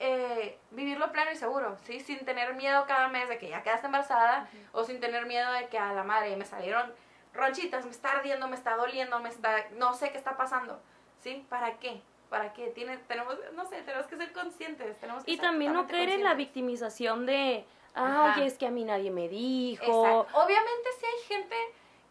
eh, 0.00 0.58
vivirlo 0.70 1.12
pleno 1.12 1.30
y 1.30 1.36
seguro, 1.36 1.76
¿sí? 1.84 2.00
Sin 2.00 2.24
tener 2.24 2.54
miedo 2.54 2.86
cada 2.88 3.08
mes 3.08 3.28
de 3.28 3.38
que 3.38 3.50
ya 3.50 3.62
quedaste 3.62 3.86
embarazada 3.86 4.48
o 4.72 4.82
sin 4.84 5.00
tener 5.00 5.26
miedo 5.26 5.52
de 5.52 5.68
que 5.68 5.78
a 5.78 5.92
la 5.92 6.02
madre 6.02 6.34
me 6.36 6.44
salieron 6.44 6.92
ronchitas, 7.34 7.84
me 7.84 7.90
está 7.90 8.12
ardiendo, 8.12 8.48
me 8.48 8.56
está 8.56 8.76
doliendo, 8.76 9.20
me 9.20 9.28
está, 9.28 9.68
no 9.76 9.94
sé 9.94 10.10
qué 10.10 10.18
está 10.18 10.36
pasando, 10.36 10.80
¿sí? 11.20 11.46
¿Para 11.50 11.78
qué? 11.78 12.00
¿Para 12.30 12.52
qué? 12.54 12.68
Tiene, 12.68 12.96
tenemos, 12.96 13.36
no 13.54 13.66
sé, 13.66 13.82
tenemos 13.82 14.06
que 14.06 14.16
ser 14.16 14.32
conscientes. 14.32 14.98
Tenemos 14.98 15.24
que 15.24 15.30
y 15.30 15.36
ser 15.36 15.44
también 15.44 15.72
no 15.72 15.86
caer 15.86 16.08
en 16.08 16.24
la 16.24 16.34
victimización 16.34 17.26
de, 17.26 17.66
Ajá. 17.98 18.34
ay, 18.34 18.46
es 18.46 18.58
que 18.58 18.66
a 18.66 18.70
mí 18.70 18.84
nadie 18.84 19.10
me 19.10 19.28
dijo. 19.28 19.84
Exacto. 19.84 20.38
Obviamente 20.38 20.88
sí 20.98 21.06
hay 21.06 21.22
gente 21.26 21.56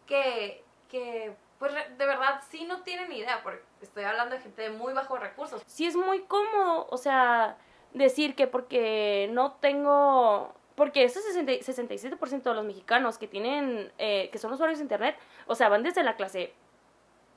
que, 0.06 0.64
que 0.90 1.36
pues 1.60 1.74
de 1.74 2.06
verdad 2.06 2.42
sí 2.50 2.66
no 2.66 2.82
tiene 2.84 3.08
ni 3.08 3.20
idea, 3.20 3.42
porque 3.44 3.62
estoy 3.82 4.04
hablando 4.04 4.36
de 4.36 4.42
gente 4.42 4.62
de 4.62 4.70
muy 4.70 4.94
bajos 4.94 5.20
recursos. 5.20 5.62
sí 5.66 5.88
es 5.88 5.96
muy 5.96 6.22
cómodo, 6.22 6.88
o 6.90 6.98
sea, 6.98 7.58
decir 7.94 8.36
que 8.36 8.48
porque 8.48 9.30
no 9.32 9.54
tengo, 9.54 10.54
porque 10.76 11.04
ese 11.04 11.22
60 11.22 11.52
67% 11.54 12.44
de 12.44 12.54
los 12.54 12.66
mexicanos 12.66 13.18
que 13.18 13.28
tienen, 13.28 13.92
eh, 13.98 14.30
que 14.32 14.38
son 14.38 14.54
usuarios 14.54 14.80
de 14.80 14.84
internet, 14.84 15.18
o 15.48 15.56
sea, 15.56 15.70
van 15.70 15.84
desde 15.84 16.04
la 16.04 16.16
clase, 16.16 16.54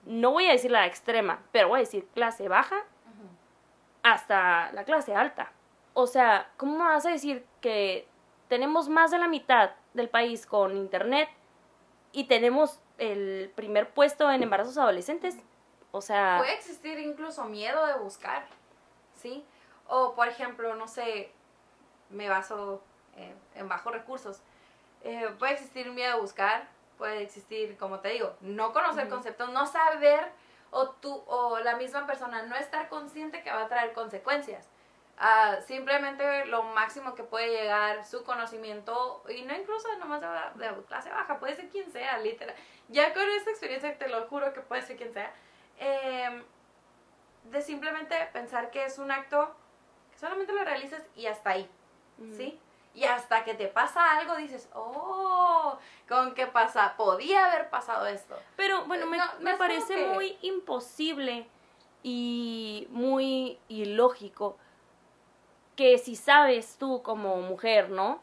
no 0.04 0.33
voy 0.33 0.47
a 0.47 0.52
decir 0.52 0.71
la 0.71 0.87
extrema, 0.87 1.42
pero 1.52 1.69
voy 1.69 1.78
a 1.78 1.80
decir 1.80 2.07
clase 2.14 2.49
baja 2.49 2.85
hasta 4.02 4.73
la 4.73 4.85
clase 4.85 5.14
alta. 5.14 5.52
O 5.92 6.07
sea, 6.07 6.50
¿cómo 6.57 6.78
vas 6.78 7.04
a 7.04 7.11
decir 7.11 7.45
que 7.61 8.07
tenemos 8.50 8.88
más 8.88 9.12
de 9.12 9.19
la 9.19 9.28
mitad 9.28 9.71
del 9.95 10.11
país 10.11 10.45
con 10.45 10.76
internet 10.76 11.28
y 12.12 12.25
tenemos 12.25 12.80
el 12.99 13.50
primer 13.54 13.95
puesto 13.95 14.30
en 14.30 14.42
embarazos 14.42 14.76
adolescentes? 14.76 15.37
O 15.92 16.00
sea, 16.00 16.38
Puede 16.38 16.54
existir 16.54 16.99
incluso 16.99 17.45
miedo 17.45 17.87
de 17.87 17.95
buscar, 17.95 18.45
¿sí? 19.14 19.45
O, 19.87 20.14
por 20.14 20.26
ejemplo, 20.26 20.75
no 20.75 20.88
sé, 20.88 21.30
me 22.11 22.28
baso 22.28 22.83
eh, 23.16 23.33
en 23.54 23.69
bajos 23.69 23.92
recursos. 23.92 24.40
Eh, 25.04 25.33
puede 25.38 25.52
existir 25.52 25.88
miedo 25.92 26.16
de 26.16 26.21
buscar, 26.21 26.69
puede 26.99 27.23
existir, 27.23 27.76
como 27.78 28.00
te 28.00 28.09
digo, 28.09 28.35
no 28.40 28.73
conocer 28.73 29.09
conceptos, 29.09 29.50
no 29.50 29.66
saber, 29.66 30.28
o 30.73 30.90
tú, 30.90 31.23
o 31.28 31.61
la 31.61 31.76
misma 31.76 32.04
persona 32.04 32.42
no 32.42 32.57
estar 32.57 32.88
consciente 32.88 33.45
que 33.45 33.52
va 33.52 33.62
a 33.62 33.69
traer 33.69 33.92
consecuencias. 33.92 34.69
Ah, 35.22 35.58
simplemente 35.66 36.46
lo 36.46 36.62
máximo 36.62 37.14
que 37.14 37.22
puede 37.22 37.48
llegar 37.50 38.06
su 38.06 38.24
conocimiento, 38.24 39.22
y 39.28 39.42
no 39.42 39.54
incluso 39.54 39.86
nomás 39.98 40.22
de, 40.22 40.66
de 40.66 40.82
clase 40.84 41.10
baja, 41.10 41.38
puede 41.38 41.54
ser 41.56 41.68
quien 41.68 41.92
sea, 41.92 42.16
literal. 42.18 42.56
Ya 42.88 43.12
con 43.12 43.22
esta 43.28 43.50
experiencia 43.50 43.98
te 43.98 44.08
lo 44.08 44.26
juro 44.28 44.54
que 44.54 44.60
puede 44.62 44.80
ser 44.82 44.96
quien 44.96 45.12
sea. 45.12 45.32
eh, 45.78 46.42
de 47.44 47.62
simplemente 47.62 48.14
pensar 48.32 48.70
que 48.70 48.84
es 48.84 48.98
un 48.98 49.10
acto 49.10 49.54
que 50.12 50.18
solamente 50.18 50.52
lo 50.52 50.62
realizas 50.64 51.02
y 51.16 51.26
hasta 51.26 51.50
ahí. 51.50 51.68
¿sí? 52.36 52.58
Y 52.94 53.04
hasta 53.04 53.44
que 53.44 53.54
te 53.54 53.66
pasa 53.66 54.18
algo 54.18 54.36
dices, 54.36 54.68
oh, 54.74 55.78
con 56.08 56.34
qué 56.34 56.46
pasa, 56.46 56.94
podía 56.98 57.46
haber 57.50 57.70
pasado 57.70 58.06
esto. 58.06 58.38
Pero 58.56 58.84
bueno, 58.84 59.06
me, 59.06 59.16
No, 59.16 59.24
me 59.40 59.56
parece 59.56 59.94
que- 59.94 60.06
muy 60.08 60.36
imposible 60.42 61.46
y 62.02 62.86
muy 62.90 63.58
ilógico 63.68 64.58
que 65.80 65.96
si 65.96 66.14
sabes 66.14 66.76
tú 66.78 67.00
como 67.02 67.37
mujer, 67.40 67.88
¿no? 67.88 68.22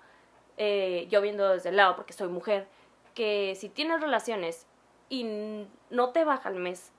Eh, 0.57 1.07
yo 1.09 1.21
viendo 1.21 1.49
desde 1.49 1.69
el 1.69 1.75
lado 1.77 1.95
porque 1.95 2.13
soy 2.13 2.27
mujer, 2.27 2.67
que 3.15 3.55
si 3.59 3.67
tienes 3.67 3.99
relaciones 3.99 4.67
y 5.09 5.65
no 5.89 6.09
te 6.11 6.23
baja 6.23 6.49
el 6.49 6.57
mes 6.59 6.91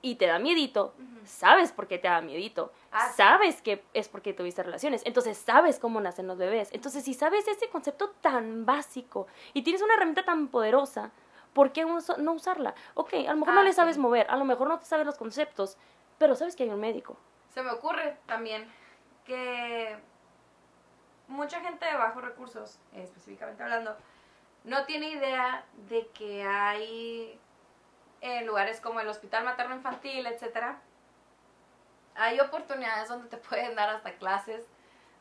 y 0.00 0.14
te 0.14 0.24
da 0.28 0.38
miedito, 0.38 0.94
sabes 1.26 1.72
por 1.72 1.88
qué 1.88 1.98
te 1.98 2.08
da 2.08 2.22
miedito, 2.22 2.72
Ah, 2.90 3.08
sí. 3.10 3.16
sabes 3.18 3.60
que 3.60 3.84
es 3.92 4.08
porque 4.08 4.32
tuviste 4.32 4.62
relaciones, 4.62 5.02
entonces 5.04 5.36
sabes 5.36 5.78
cómo 5.78 6.00
nacen 6.00 6.26
los 6.26 6.38
bebés. 6.38 6.70
Entonces, 6.72 7.04
si 7.04 7.12
sabes 7.12 7.46
ese 7.46 7.68
concepto 7.68 8.08
tan 8.22 8.64
básico 8.64 9.26
y 9.52 9.60
tienes 9.60 9.82
una 9.82 9.92
herramienta 9.92 10.24
tan 10.24 10.48
poderosa, 10.48 11.10
¿por 11.52 11.72
qué 11.72 11.84
no 11.84 12.32
usarla? 12.32 12.74
Ok, 12.94 13.12
a 13.12 13.32
lo 13.34 13.36
mejor 13.40 13.52
no 13.52 13.60
Ah, 13.60 13.64
le 13.64 13.74
sabes 13.74 13.96
sí. 13.96 14.00
mover, 14.00 14.26
a 14.30 14.38
lo 14.38 14.46
mejor 14.46 14.68
no 14.68 14.78
te 14.78 14.86
sabes 14.86 15.04
los 15.04 15.18
conceptos, 15.18 15.76
pero 16.16 16.34
sabes 16.34 16.56
que 16.56 16.62
hay 16.62 16.70
un 16.70 16.80
médico. 16.80 17.18
Se 17.52 17.62
me 17.62 17.72
ocurre 17.72 18.16
también 18.24 18.66
que 19.30 19.96
mucha 21.28 21.60
gente 21.60 21.86
de 21.86 21.94
bajos 21.94 22.24
recursos, 22.24 22.80
específicamente 22.92 23.62
hablando, 23.62 23.96
no 24.64 24.84
tiene 24.86 25.10
idea 25.10 25.64
de 25.88 26.08
que 26.08 26.42
hay 26.42 27.38
en 28.22 28.46
lugares 28.46 28.80
como 28.80 28.98
el 28.98 29.06
Hospital 29.06 29.44
Materno 29.44 29.76
Infantil, 29.76 30.26
etcétera, 30.26 30.80
hay 32.16 32.40
oportunidades 32.40 33.08
donde 33.08 33.28
te 33.28 33.36
pueden 33.48 33.76
dar 33.76 33.88
hasta 33.90 34.14
clases 34.14 34.66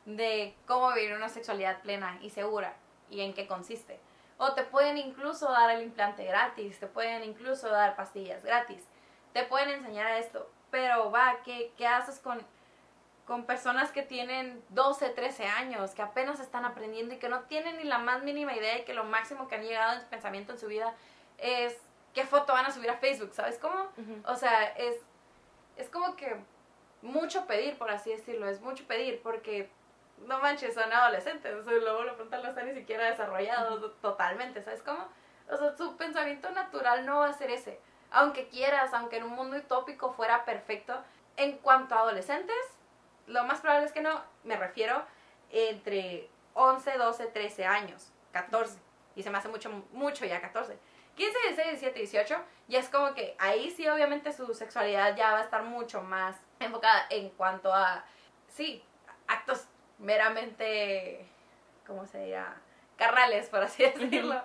de 0.05 0.55
cómo 0.65 0.91
vivir 0.93 1.13
una 1.13 1.29
sexualidad 1.29 1.79
plena 1.83 2.17
y 2.23 2.31
segura 2.31 2.73
y 3.11 3.21
en 3.21 3.35
qué 3.35 3.45
consiste. 3.45 3.99
O 4.39 4.53
te 4.53 4.63
pueden 4.63 4.97
incluso 4.97 5.51
dar 5.51 5.69
el 5.69 5.83
implante 5.83 6.25
gratis, 6.25 6.79
te 6.79 6.87
pueden 6.87 7.23
incluso 7.23 7.69
dar 7.69 7.95
pastillas 7.95 8.43
gratis, 8.43 8.83
te 9.33 9.43
pueden 9.43 9.69
enseñar 9.69 10.13
esto. 10.13 10.49
Pero 10.71 11.11
va, 11.11 11.41
¿qué, 11.43 11.73
qué 11.77 11.85
haces 11.85 12.19
con, 12.19 12.43
con 13.29 13.45
personas 13.45 13.91
que 13.91 14.01
tienen 14.01 14.59
12, 14.69 15.09
13 15.09 15.45
años, 15.45 15.91
que 15.91 16.01
apenas 16.01 16.39
están 16.39 16.65
aprendiendo 16.65 17.13
y 17.13 17.19
que 17.19 17.29
no 17.29 17.41
tienen 17.41 17.77
ni 17.77 17.83
la 17.83 17.99
más 17.99 18.23
mínima 18.23 18.55
idea 18.55 18.79
y 18.79 18.85
que 18.85 18.95
lo 18.95 19.03
máximo 19.03 19.47
que 19.47 19.53
han 19.53 19.61
llegado 19.61 19.93
en 19.93 20.01
su 20.01 20.07
pensamiento 20.07 20.53
en 20.53 20.57
su 20.57 20.65
vida 20.65 20.95
es 21.37 21.77
qué 22.15 22.25
foto 22.25 22.53
van 22.53 22.65
a 22.65 22.71
subir 22.71 22.89
a 22.89 22.97
Facebook, 22.97 23.31
¿sabes 23.35 23.59
cómo? 23.59 23.87
O 24.25 24.35
sea, 24.35 24.69
es, 24.69 24.95
es 25.77 25.89
como 25.89 26.15
que 26.15 26.37
mucho 27.03 27.45
pedir, 27.45 27.77
por 27.77 27.91
así 27.91 28.09
decirlo, 28.09 28.49
es 28.49 28.61
mucho 28.61 28.87
pedir 28.87 29.21
porque 29.21 29.69
no 30.25 30.39
manches, 30.39 30.73
son 30.73 30.91
adolescentes, 30.91 31.53
o 31.53 31.63
sea, 31.63 31.73
luego 31.73 32.05
lo 32.05 32.15
frontal 32.15 32.41
no 32.41 32.49
está 32.49 32.63
ni 32.63 32.73
siquiera 32.73 33.11
desarrollado 33.11 33.91
totalmente, 34.01 34.63
¿sabes 34.63 34.81
cómo? 34.81 35.07
O 35.51 35.55
sea, 35.55 35.77
su 35.77 35.97
pensamiento 35.97 36.49
natural 36.49 37.05
no 37.05 37.19
va 37.19 37.27
a 37.27 37.33
ser 37.33 37.51
ese. 37.51 37.79
Aunque 38.09 38.47
quieras, 38.47 38.91
aunque 38.95 39.17
en 39.17 39.25
un 39.25 39.33
mundo 39.33 39.55
utópico 39.55 40.13
fuera 40.13 40.45
perfecto, 40.45 40.95
en 41.37 41.59
cuanto 41.59 41.93
a 41.93 41.99
adolescentes, 41.99 42.78
lo 43.29 43.43
más 43.45 43.61
probable 43.61 43.85
es 43.85 43.93
que 43.93 44.01
no, 44.01 44.21
me 44.43 44.57
refiero 44.57 45.05
entre 45.51 46.29
11, 46.53 46.97
12, 46.97 47.27
13 47.27 47.65
años, 47.65 48.11
14, 48.33 48.79
y 49.15 49.23
se 49.23 49.29
me 49.29 49.37
hace 49.37 49.47
mucho, 49.47 49.69
mucho 49.91 50.25
ya 50.25 50.41
14. 50.41 50.77
15, 51.15 51.37
16, 51.47 51.67
17, 51.81 51.99
18, 51.99 52.35
ya 52.67 52.79
es 52.79 52.89
como 52.89 53.13
que 53.13 53.35
ahí 53.39 53.71
sí 53.71 53.87
obviamente 53.87 54.31
su 54.31 54.53
sexualidad 54.53 55.15
ya 55.17 55.33
va 55.33 55.39
a 55.39 55.43
estar 55.43 55.63
mucho 55.63 56.01
más 56.01 56.37
enfocada 56.59 57.07
en 57.09 57.29
cuanto 57.31 57.73
a, 57.73 58.05
sí, 58.47 58.83
actos 59.27 59.67
meramente, 59.97 61.25
¿cómo 61.85 62.05
se 62.05 62.23
dirá? 62.25 62.55
Carnales, 62.97 63.49
por 63.49 63.61
así 63.63 63.83
decirlo. 63.83 64.41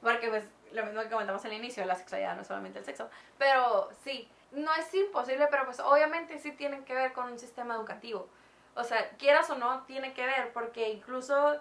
Porque 0.00 0.28
pues 0.28 0.44
lo 0.72 0.84
mismo 0.84 1.02
que 1.02 1.10
comentamos 1.10 1.44
al 1.44 1.52
inicio, 1.52 1.84
la 1.84 1.94
sexualidad 1.94 2.34
no 2.34 2.42
es 2.42 2.48
solamente 2.48 2.78
el 2.78 2.84
sexo. 2.84 3.10
Pero 3.38 3.88
sí, 4.04 4.30
no 4.52 4.74
es 4.74 4.92
imposible, 4.94 5.46
pero 5.50 5.64
pues 5.64 5.80
obviamente 5.80 6.38
sí 6.38 6.52
tienen 6.52 6.84
que 6.84 6.94
ver 6.94 7.12
con 7.12 7.30
un 7.32 7.38
sistema 7.38 7.74
educativo. 7.74 8.28
O 8.74 8.84
sea, 8.84 9.10
quieras 9.18 9.50
o 9.50 9.56
no, 9.56 9.82
tiene 9.84 10.12
que 10.14 10.24
ver, 10.24 10.52
porque 10.52 10.88
incluso 10.90 11.60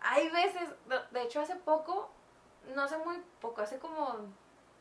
hay 0.00 0.28
veces, 0.30 0.68
de- 1.10 1.22
hecho 1.22 1.40
hace 1.40 1.56
poco, 1.56 2.10
no 2.74 2.82
hace 2.82 2.96
muy 2.98 3.20
poco, 3.40 3.62
hace 3.62 3.78
como 3.78 4.16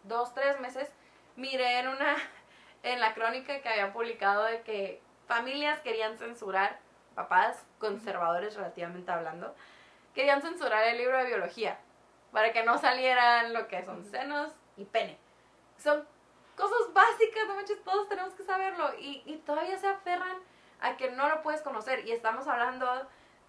dos, 0.03 0.33
tres 0.33 0.59
meses, 0.59 0.89
miré 1.35 1.79
en 1.79 1.87
una, 1.89 2.15
en 2.83 2.99
la 2.99 3.13
crónica 3.13 3.61
que 3.61 3.69
habían 3.69 3.93
publicado 3.93 4.43
de 4.45 4.61
que 4.61 5.01
familias 5.27 5.79
querían 5.81 6.17
censurar, 6.17 6.79
papás 7.15 7.65
conservadores 7.79 8.55
relativamente 8.55 9.11
hablando, 9.11 9.55
querían 10.13 10.41
censurar 10.41 10.83
el 10.87 10.97
libro 10.97 11.17
de 11.17 11.25
biología 11.25 11.79
para 12.31 12.51
que 12.53 12.63
no 12.63 12.77
salieran 12.77 13.53
lo 13.53 13.67
que 13.67 13.83
son 13.83 14.03
senos 14.05 14.51
y 14.77 14.85
pene. 14.85 15.17
Son 15.77 16.05
cosas 16.55 16.93
básicas, 16.93 17.47
no 17.47 17.55
manches, 17.55 17.83
todos 17.83 18.07
tenemos 18.09 18.33
que 18.33 18.43
saberlo 18.43 18.93
y, 18.99 19.23
y 19.25 19.37
todavía 19.45 19.77
se 19.77 19.87
aferran 19.87 20.37
a 20.81 20.97
que 20.97 21.11
no 21.11 21.29
lo 21.29 21.41
puedes 21.41 21.61
conocer 21.61 22.07
y 22.07 22.11
estamos 22.11 22.47
hablando 22.47 22.85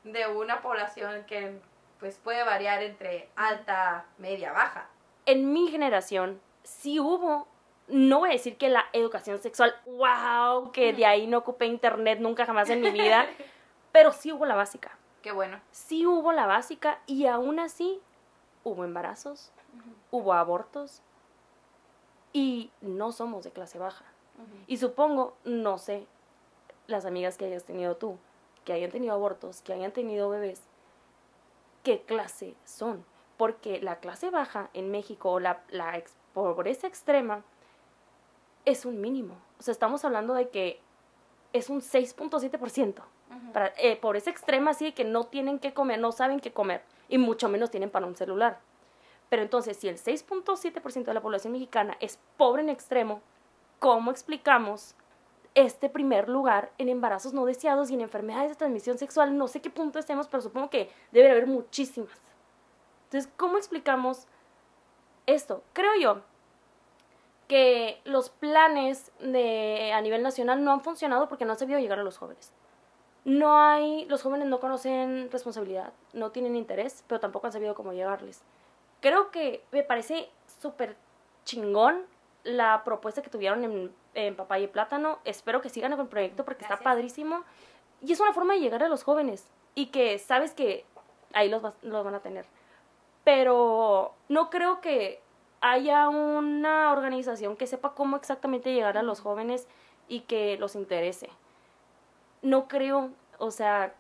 de 0.05 0.27
una 0.29 0.63
población 0.63 1.25
que 1.27 1.61
pues 1.99 2.19
puede 2.19 2.45
variar 2.45 2.83
entre 2.83 3.29
alta, 3.37 4.07
media, 4.19 4.53
baja. 4.53 4.89
En 5.27 5.53
mi 5.53 5.69
generación 5.69 6.41
sí 6.63 7.01
hubo, 7.01 7.49
no 7.89 8.21
voy 8.21 8.31
a 8.31 8.33
decir 8.33 8.57
que 8.57 8.69
la 8.69 8.85
educación 8.93 9.39
sexual, 9.39 9.75
wow, 9.87 10.71
que 10.73 10.93
de 10.93 11.07
ahí 11.07 11.27
no 11.27 11.39
ocupé 11.39 11.67
internet 11.67 12.19
nunca 12.21 12.47
jamás 12.47 12.69
en 12.71 12.83
mi 12.83 12.91
vida, 12.91 13.27
pero 13.93 14.13
sí 14.13 14.33
hubo 14.33 14.45
la 14.45 14.55
básica. 14.55 14.99
Qué 15.23 15.33
bueno. 15.33 15.61
Sí 15.71 16.07
hubo 16.07 16.33
la 16.33 16.47
básica 16.47 17.01
y 17.07 17.27
aún 17.27 17.59
así 17.59 18.01
hubo 18.65 18.85
embarazos, 18.85 19.51
hubo 20.11 20.35
abortos 20.35 21.03
y 22.35 22.71
no 22.83 23.13
somos 23.13 23.45
de 23.45 23.51
clase 23.53 23.79
baja. 23.79 24.05
Y 24.67 24.77
supongo, 24.77 25.35
no 25.45 25.79
sé, 25.79 26.07
las 26.89 27.07
amigas 27.07 27.39
que 27.39 27.47
hayas 27.47 27.65
tenido 27.65 27.97
tú, 27.97 28.19
que 28.67 28.73
hayan 28.75 28.91
tenido 28.91 29.15
abortos, 29.15 29.63
que 29.63 29.73
hayan 29.73 29.93
tenido 29.93 30.29
bebés, 30.29 30.61
qué 31.83 32.03
clase 32.03 32.55
son. 32.67 33.05
Porque 33.39 33.81
la 33.81 33.97
clase 34.01 34.31
baja 34.31 34.69
en 34.75 34.91
México 34.91 35.31
o 35.33 35.41
la, 35.41 35.63
la 35.71 35.97
ex- 35.97 36.15
pobreza 36.35 36.87
extrema 36.87 37.43
es 38.65 38.85
un 38.85 39.01
mínimo. 39.01 39.35
O 39.59 39.63
sea, 39.63 39.73
estamos 39.73 40.05
hablando 40.05 40.35
de 40.35 40.49
que 40.51 40.81
es 41.53 41.71
un 41.71 41.81
6.7%. 41.81 42.95
Para, 43.53 43.73
eh, 43.79 43.97
pobreza 43.97 44.31
extrema, 44.31 44.71
así 44.73 44.93
que 44.93 45.05
no 45.05 45.25
tienen 45.25 45.59
que 45.59 45.73
comer, 45.75 45.99
no 46.01 46.13
saben 46.13 46.39
qué 46.41 46.53
comer. 46.53 46.83
Y 47.09 47.19
mucho 47.19 47.49
menos 47.49 47.71
tienen 47.71 47.91
para 47.91 48.07
un 48.07 48.15
celular. 48.17 48.59
Pero 49.29 49.43
entonces, 49.43 49.77
si 49.77 49.89
el 49.89 49.97
6.7% 49.97 51.05
de 51.05 51.15
la 51.15 51.23
población 51.23 51.53
mexicana 51.53 51.97
es 52.01 52.19
pobre 52.37 52.63
en 52.63 52.69
extremo, 52.69 53.21
¿cómo 53.79 54.11
explicamos 54.11 54.95
este 55.55 55.89
primer 55.89 56.29
lugar 56.29 56.73
en 56.79 56.89
embarazos 56.89 57.33
no 57.33 57.45
deseados 57.45 57.91
y 57.91 57.95
en 57.95 58.01
enfermedades 58.01 58.51
de 58.51 58.57
transmisión 58.57 58.99
sexual? 58.99 59.37
No 59.37 59.49
sé 59.49 59.61
qué 59.61 59.71
punto 59.71 59.99
estemos, 59.99 60.29
pero 60.29 60.43
supongo 60.43 60.71
que 60.71 60.91
debe 61.13 61.31
haber 61.31 61.47
muchísimas. 61.47 62.21
Entonces, 63.05 63.31
¿cómo 63.37 63.59
explicamos 63.59 64.27
esto? 65.27 65.63
Creo 65.73 65.95
yo 66.01 66.23
que 67.49 68.01
los 68.05 68.31
planes 68.31 69.13
de, 69.21 69.93
a 69.93 70.01
nivel 70.01 70.23
nacional 70.23 70.65
no 70.65 70.73
han 70.73 70.81
funcionado 70.81 71.29
porque 71.29 71.45
no 71.45 71.53
han 71.53 71.59
sabido 71.59 71.79
llegar 71.79 71.99
a 71.99 72.05
los 72.05 72.19
jóvenes. 72.19 72.53
No 73.25 73.59
hay, 73.59 74.05
los 74.07 74.23
jóvenes 74.23 74.49
no 74.49 74.61
conocen 74.61 75.31
responsabilidad, 75.31 75.93
no 76.13 76.31
tienen 76.31 76.57
interés, 76.57 77.05
pero 77.07 77.21
tampoco 77.21 77.47
han 77.47 77.53
sabido 77.53 77.75
cómo 77.75 77.93
llegarles. 77.93 78.43
Creo 79.05 79.31
que 79.31 79.63
me 79.71 79.83
parece 79.83 80.31
súper 80.63 80.97
chingón 81.45 82.07
la 82.43 82.85
propuesta 82.85 83.21
que 83.21 83.29
tuvieron 83.29 83.63
en, 83.63 83.95
en 84.15 84.35
Papaya 84.35 84.65
y 84.65 84.69
Plátano. 84.69 85.19
Espero 85.27 85.61
que 85.61 85.69
sigan 85.69 85.91
con 85.91 86.01
el 86.01 86.09
proyecto 86.09 86.47
porque 86.47 86.65
está 86.65 86.79
padrísimo. 86.79 87.45
Y 88.01 88.13
es 88.13 88.21
una 88.21 88.33
forma 88.33 88.55
de 88.55 88.61
llegar 88.61 88.83
a 88.83 88.89
los 88.89 89.05
jóvenes 89.05 89.47
y 89.75 89.89
que 89.89 90.19
sabes 90.19 90.55
que 90.55 90.87
ahí 91.35 91.51
los, 91.51 91.61
vas- 91.61 91.75
los 91.83 92.03
van 92.03 92.15
a 92.15 92.21
tener. 92.21 92.47
Pero 93.25 94.15
no 94.31 94.49
creo 94.49 94.81
que 94.81 95.21
haya 95.61 96.09
una 96.09 96.91
organización 96.91 97.59
que 97.59 97.67
sepa 97.67 97.93
cómo 97.93 98.17
exactamente 98.17 98.73
llegar 98.73 98.97
a 98.97 99.03
los 99.03 99.21
jóvenes 99.21 99.69
y 100.09 100.21
que 100.21 100.57
los 100.57 100.77
interese. 100.77 101.29
No 102.41 102.69
creo, 102.69 103.11
o 103.37 103.51
sea, 103.51 103.93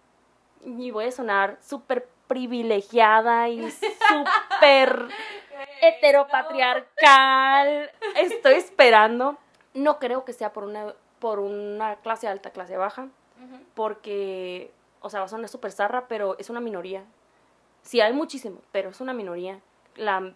y 0.64 0.90
voy 0.90 1.04
a 1.06 1.12
sonar 1.12 1.58
súper 1.60 2.08
privilegiada 2.26 3.48
y 3.48 3.70
súper 3.70 5.08
heteropatriarcal. 5.80 7.90
Estoy 8.16 8.54
esperando. 8.54 9.38
No 9.74 9.98
creo 9.98 10.24
que 10.24 10.32
sea 10.32 10.52
por 10.52 10.64
una, 10.64 10.94
por 11.18 11.40
una 11.40 11.96
clase 11.96 12.28
alta, 12.28 12.50
clase 12.50 12.76
baja, 12.76 13.08
porque, 13.74 14.72
o 15.00 15.10
sea, 15.10 15.20
va 15.20 15.26
a 15.26 15.28
sonar 15.28 15.48
súper 15.48 15.72
zarra, 15.72 16.06
pero 16.08 16.36
es 16.38 16.50
una 16.50 16.60
minoría. 16.60 17.04
Sí, 17.82 18.00
hay 18.00 18.12
muchísimo, 18.12 18.60
pero 18.72 18.90
es 18.90 19.00
una 19.00 19.12
minoría. 19.12 19.60
La, 19.96 20.32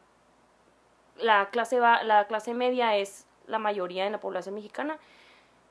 la, 1.16 1.50
clase 1.50 1.80
va, 1.80 2.02
la 2.02 2.26
clase 2.26 2.52
media 2.52 2.96
es 2.96 3.26
la 3.46 3.58
mayoría 3.58 4.04
de 4.04 4.10
la 4.10 4.20
población 4.20 4.56
mexicana. 4.56 4.98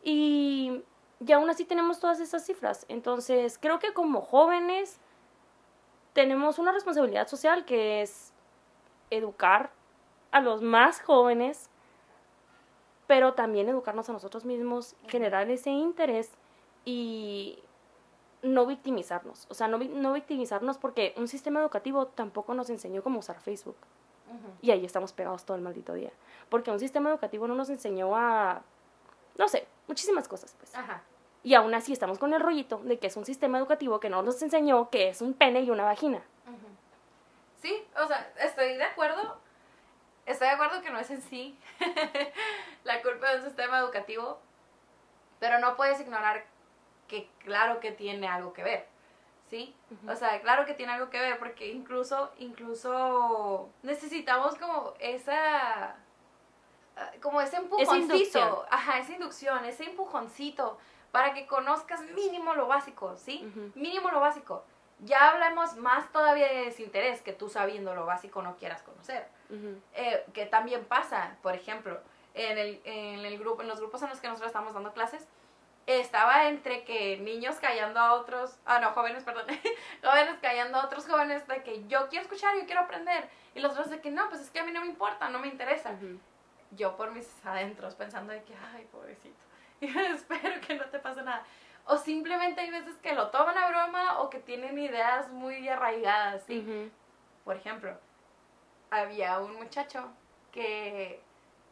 Y, 0.02 0.82
y 1.26 1.32
aún 1.34 1.50
así 1.50 1.66
tenemos 1.66 2.00
todas 2.00 2.20
esas 2.20 2.46
cifras. 2.46 2.86
Entonces, 2.88 3.58
creo 3.60 3.80
que 3.80 3.94
como 3.94 4.22
jóvenes 4.22 5.00
tenemos 6.18 6.58
una 6.58 6.72
responsabilidad 6.72 7.28
social 7.28 7.64
que 7.64 8.02
es 8.02 8.34
educar 9.12 9.70
a 10.32 10.42
los 10.42 10.64
más 10.64 11.00
jóvenes, 11.00 11.70
pero 13.06 13.36
también 13.36 13.70
educarnos 13.70 14.10
a 14.10 14.14
nosotros 14.14 14.44
mismos, 14.44 14.96
generar 15.08 15.48
ese 15.52 15.70
interés 15.70 16.32
y 16.86 17.60
no 18.42 18.66
victimizarnos. 18.66 19.46
O 19.52 19.54
sea, 19.54 19.68
no, 19.68 19.78
no 19.78 20.12
victimizarnos 20.14 20.80
porque 20.80 21.14
un 21.18 21.28
sistema 21.28 21.60
educativo 21.60 22.08
tampoco 22.08 22.56
nos 22.56 22.72
enseñó 22.72 23.04
cómo 23.04 23.20
usar 23.20 23.40
Facebook. 23.40 23.78
Y 24.64 24.72
ahí 24.72 24.86
estamos 24.86 25.14
pegados 25.14 25.46
todo 25.46 25.56
el 25.56 25.62
maldito 25.62 25.94
día. 25.94 26.12
Porque 26.50 26.72
un 26.72 26.80
sistema 26.80 27.12
educativo 27.12 27.48
no 27.48 27.54
nos 27.54 27.70
enseñó 27.70 28.16
a, 28.16 28.64
no 29.38 29.48
sé, 29.48 29.68
muchísimas 29.88 30.28
cosas, 30.28 30.56
pues. 30.58 30.74
Ajá. 30.74 31.04
Y 31.48 31.56
aún 31.56 31.74
así 31.74 31.94
estamos 31.94 32.20
con 32.20 32.34
el 32.34 32.42
rollito 32.42 32.80
de 32.80 33.00
que 33.00 33.08
es 33.08 33.16
un 33.16 33.24
sistema 33.24 33.58
educativo 33.58 34.02
que 34.02 34.10
no 34.10 34.22
nos 34.22 34.42
enseñó 34.42 34.90
que 34.90 35.08
es 35.08 35.22
un 35.22 35.34
pene 35.34 35.62
y 35.62 35.70
una 35.70 35.86
vagina. 35.86 36.22
Sí, 37.62 37.88
o 37.96 38.06
sea, 38.06 38.30
estoy 38.42 38.76
de 38.76 38.84
acuerdo. 38.84 39.40
Estoy 40.26 40.50
de 40.50 40.56
acuerdo 40.56 40.82
que 40.82 40.90
no 40.90 41.00
es 41.00 41.10
en 41.10 41.22
sí 41.22 41.58
la 42.84 43.02
culpa 43.02 43.30
de 43.30 43.38
un 43.38 43.44
sistema 43.46 43.80
educativo, 43.80 44.42
pero 45.40 45.60
no 45.60 45.78
puedes 45.78 46.02
ignorar 46.02 46.44
que 47.08 47.30
claro 47.46 47.80
que 47.80 47.94
tiene 47.94 48.28
algo 48.28 48.52
que 48.52 48.64
ver, 48.64 48.86
¿sí? 49.50 49.74
O 50.06 50.18
sea, 50.18 50.42
claro 50.42 50.66
que 50.66 50.74
tiene 50.74 50.92
algo 50.92 51.10
que 51.10 51.22
ver 51.22 51.40
porque 51.40 51.72
incluso, 51.72 52.30
incluso 52.40 53.70
necesitamos 53.84 54.58
como 54.58 54.96
esa, 55.00 55.96
ah, 56.98 57.12
como 57.22 57.40
ese 57.40 57.56
inducción. 57.56 58.02
empujoncito, 58.02 58.66
ajá, 58.70 59.00
esa 59.00 59.14
inducción, 59.14 59.64
ese 59.64 59.86
empujoncito 59.86 60.78
para 61.12 61.34
que 61.34 61.48
conozcas 61.48 62.02
mínimo 62.02 62.54
lo 62.54 62.68
básico, 62.68 63.16
¿sí? 63.18 63.52
Mínimo 63.76 64.10
lo 64.12 64.20
básico. 64.20 64.64
Ya 65.00 65.30
hablemos 65.30 65.76
más 65.78 66.12
todavía 66.12 66.48
de 66.48 66.66
desinterés 66.66 67.22
que 67.22 67.34
tú 67.34 67.50
sabiendo 67.50 67.94
lo 67.94 68.06
básico 68.06 68.42
no 68.42 68.56
quieras 68.58 68.82
conocer. 68.82 69.28
Eh, 69.94 70.26
que 70.34 70.46
también 70.46 70.86
pasa, 70.86 71.38
por 71.42 71.56
ejemplo, 71.56 72.00
en 72.34 72.58
el, 72.58 72.82
en 72.84 73.26
el 73.26 73.38
grupo, 73.40 73.62
en 73.62 73.68
los 73.68 73.80
grupos 73.80 74.02
en 74.04 74.10
los 74.10 74.20
que 74.20 74.28
nosotros 74.28 74.50
estamos 74.50 74.74
dando 74.74 74.94
clases, 74.94 75.28
estaba 75.88 76.50
entre 76.50 76.84
que 76.84 77.18
niños 77.18 77.56
callando 77.62 78.00
a 78.00 78.14
otros, 78.14 78.58
ah 78.66 78.80
no, 78.80 78.92
jóvenes, 78.92 79.24
perdón, 79.24 79.46
jóvenes 80.04 80.36
callando 80.42 80.78
a 80.78 80.86
otros 80.86 81.08
jóvenes 81.08 81.48
de 81.48 81.64
que 81.64 81.88
yo 81.88 82.10
quiero 82.10 82.24
escuchar, 82.24 82.56
yo 82.58 82.66
quiero 82.66 82.82
aprender, 82.82 83.30
y 83.56 83.62
los 83.62 83.72
otros 83.72 83.90
de 83.90 84.02
que 84.02 84.12
no, 84.12 84.28
pues 84.28 84.42
es 84.42 84.50
que 84.50 84.60
a 84.60 84.66
mí 84.66 84.72
no 84.72 84.82
me 84.82 84.88
importa, 84.88 85.30
no 85.30 85.40
me 85.40 85.48
interesa. 85.48 85.96
Yo 86.72 86.98
por 86.98 87.12
mis 87.12 87.28
adentros 87.46 87.96
pensando 87.96 88.34
de 88.34 88.44
que, 88.44 88.54
ay, 88.76 88.86
pobrecito, 88.92 89.38
espero 89.82 90.62
que 90.62 90.76
no 90.76 90.86
te 90.86 91.00
pase 91.00 91.22
nada. 91.22 91.44
O 91.86 91.98
simplemente 91.98 92.62
hay 92.62 92.70
veces 92.70 92.96
que 92.98 93.14
lo 93.14 93.30
toman 93.30 93.58
a 93.58 93.70
broma 93.70 94.20
o 94.20 94.30
que 94.30 94.40
tienen 94.40 94.78
ideas 94.78 95.30
muy 95.30 95.68
arraigadas, 95.70 96.44
¿sí? 96.46 96.60
Ujú. 96.60 96.92
Por 97.46 97.56
ejemplo, 97.56 97.98
había 98.90 99.40
un 99.40 99.56
muchacho 99.56 100.10
que 100.52 101.22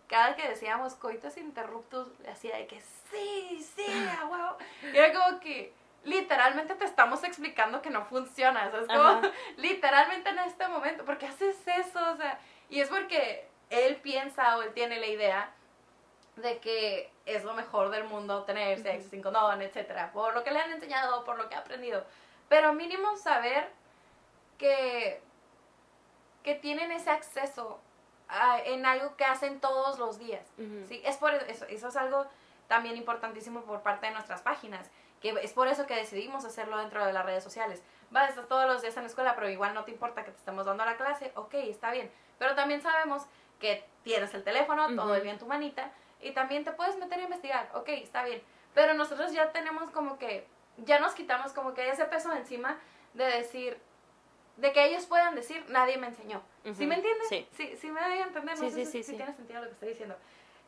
cada 0.08 0.36
que 0.36 0.48
decíamos 0.48 0.94
coitos 0.96 1.36
interruptus 1.38 2.08
le 2.20 2.30
hacía 2.30 2.56
de 2.56 2.68
que 2.68 2.80
sí, 3.12 3.62
sí, 3.76 4.10
huevo. 4.30 4.58
Y 4.94 4.98
era 4.98 5.12
como 5.13 5.39
que 5.39 5.74
literalmente 6.06 6.76
te 6.76 6.86
estamos 6.86 7.24
explicando 7.24 7.82
que 7.82 7.89
no 7.89 8.06
funciona, 8.06 8.72
¿sabes? 8.72 8.88
Como 8.88 9.02
Ajá. 9.02 9.32
literalmente 9.58 10.30
en 10.30 10.39
este 10.39 10.68
momento, 10.68 11.04
¿por 11.04 11.18
qué 11.18 11.26
haces 11.26 11.58
eso? 11.68 12.00
O 12.13 12.15
sea, 12.15 12.39
y 12.70 12.80
es 12.80 12.89
porque 12.89 13.50
él 13.70 13.98
piensa 13.98 14.58
o 14.58 14.62
él 14.62 14.74
tiene 14.74 15.00
la 15.00 15.08
idea 15.08 15.52
de 16.38 16.60
que 16.60 17.12
es 17.26 17.43
lo 17.43 17.54
mejor 17.54 17.89
del 17.91 18.04
mundo 18.06 18.43
tener 18.43 18.82
sexo 18.82 19.10
sin 19.10 19.21
condón, 19.21 19.62
etcétera, 19.62 20.12
por 20.12 20.34
lo 20.34 20.43
que 20.43 20.52
le 20.52 20.60
han 20.60 20.71
enseñado, 20.71 21.24
por 21.24 21.38
lo 21.38 21.48
que 21.50 21.56
ha 21.56 21.60
aprendido. 21.60 22.04
Pero 22.50 22.74
mínimo 22.74 23.15
saber 23.17 23.69
que, 24.58 25.21
que 26.43 26.56
tienen 26.56 26.91
ese 26.91 27.10
acceso 27.10 27.80
a- 28.28 28.60
en 28.62 28.86
algo 28.86 29.15
que 29.15 29.26
hacen 29.26 29.60
todos 29.60 29.98
los 30.00 30.17
días. 30.19 30.45
Sí, 30.88 31.02
es 31.06 31.17
por 31.17 31.34
eso, 31.34 31.65
eso 31.65 31.88
es 31.88 31.95
algo 31.95 32.26
también 32.67 32.98
importantísimo 32.98 33.62
por 33.62 33.82
parte 33.82 34.08
de 34.08 34.13
nuestras 34.13 34.41
páginas, 34.41 34.89
que 35.21 35.30
es 35.41 35.54
por 35.54 35.67
eso 35.67 35.86
que 35.86 35.95
decidimos 35.95 36.45
hacerlo 36.45 36.78
dentro 36.78 37.06
de 37.06 37.13
las 37.13 37.26
redes 37.26 37.43
sociales. 37.43 37.82
Vas, 38.12 38.30
estás 38.30 38.48
todos 38.48 38.67
los 38.67 38.82
días 38.82 38.95
en 38.98 39.04
la 39.04 39.10
escuela, 39.10 39.36
pero 39.36 39.50
igual 39.50 39.74
no 39.74 39.84
te 39.84 39.91
importa 39.91 40.24
que 40.24 40.32
te 40.32 40.38
estemos 40.38 40.65
dando 40.65 40.86
la 40.86 40.98
clase, 40.98 41.32
ok, 41.36 41.54
está 41.56 41.91
bien. 41.91 42.12
Pero 42.38 42.56
también 42.56 42.82
sabemos 42.82 43.24
que 43.60 43.86
tienes 44.04 44.34
el 44.34 44.43
teléfono, 44.43 44.88
todo 44.95 45.15
el 45.15 45.24
día 45.24 45.32
en 45.32 45.39
tu 45.39 45.45
manita, 45.48 45.91
y 46.21 46.32
también 46.32 46.63
te 46.63 46.71
puedes 46.71 46.97
meter 46.97 47.19
a 47.19 47.23
investigar, 47.23 47.69
ok, 47.73 47.89
está 47.89 48.23
bien. 48.23 48.41
Pero 48.73 48.93
nosotros 48.93 49.32
ya 49.32 49.51
tenemos 49.51 49.89
como 49.91 50.17
que, 50.17 50.47
ya 50.78 50.99
nos 50.99 51.13
quitamos 51.13 51.54
como 51.54 51.73
que 51.73 51.89
ese 51.89 52.06
peso 52.06 52.30
de 52.30 52.38
encima 52.39 52.78
de 53.13 53.25
decir, 53.25 53.80
de 54.58 54.71
que 54.71 54.86
ellos 54.86 55.06
puedan 55.06 55.36
decir, 55.36 55.65
nadie 55.69 55.97
me 55.97 56.08
enseñó. 56.08 56.41
¿Sí 56.63 56.69
Ujú. 56.71 56.84
me 56.86 56.95
entiendes? 56.95 57.28
Sí. 57.30 57.47
Sí, 57.54 57.75
sí 57.78 57.91
me 57.91 58.01
doy 58.01 58.19
a 58.19 58.23
entender, 58.23 58.58
no 58.58 58.63
Sí, 58.65 58.69
sé 58.71 58.75
sí, 58.75 58.86
si, 58.86 58.91
sí, 58.91 59.04
si 59.04 59.12
sí. 59.12 59.17
tiene 59.17 59.34
sentido 59.34 59.62
lo 59.62 59.67
que 59.67 59.73
estoy 59.73 59.89
diciendo. 59.89 60.17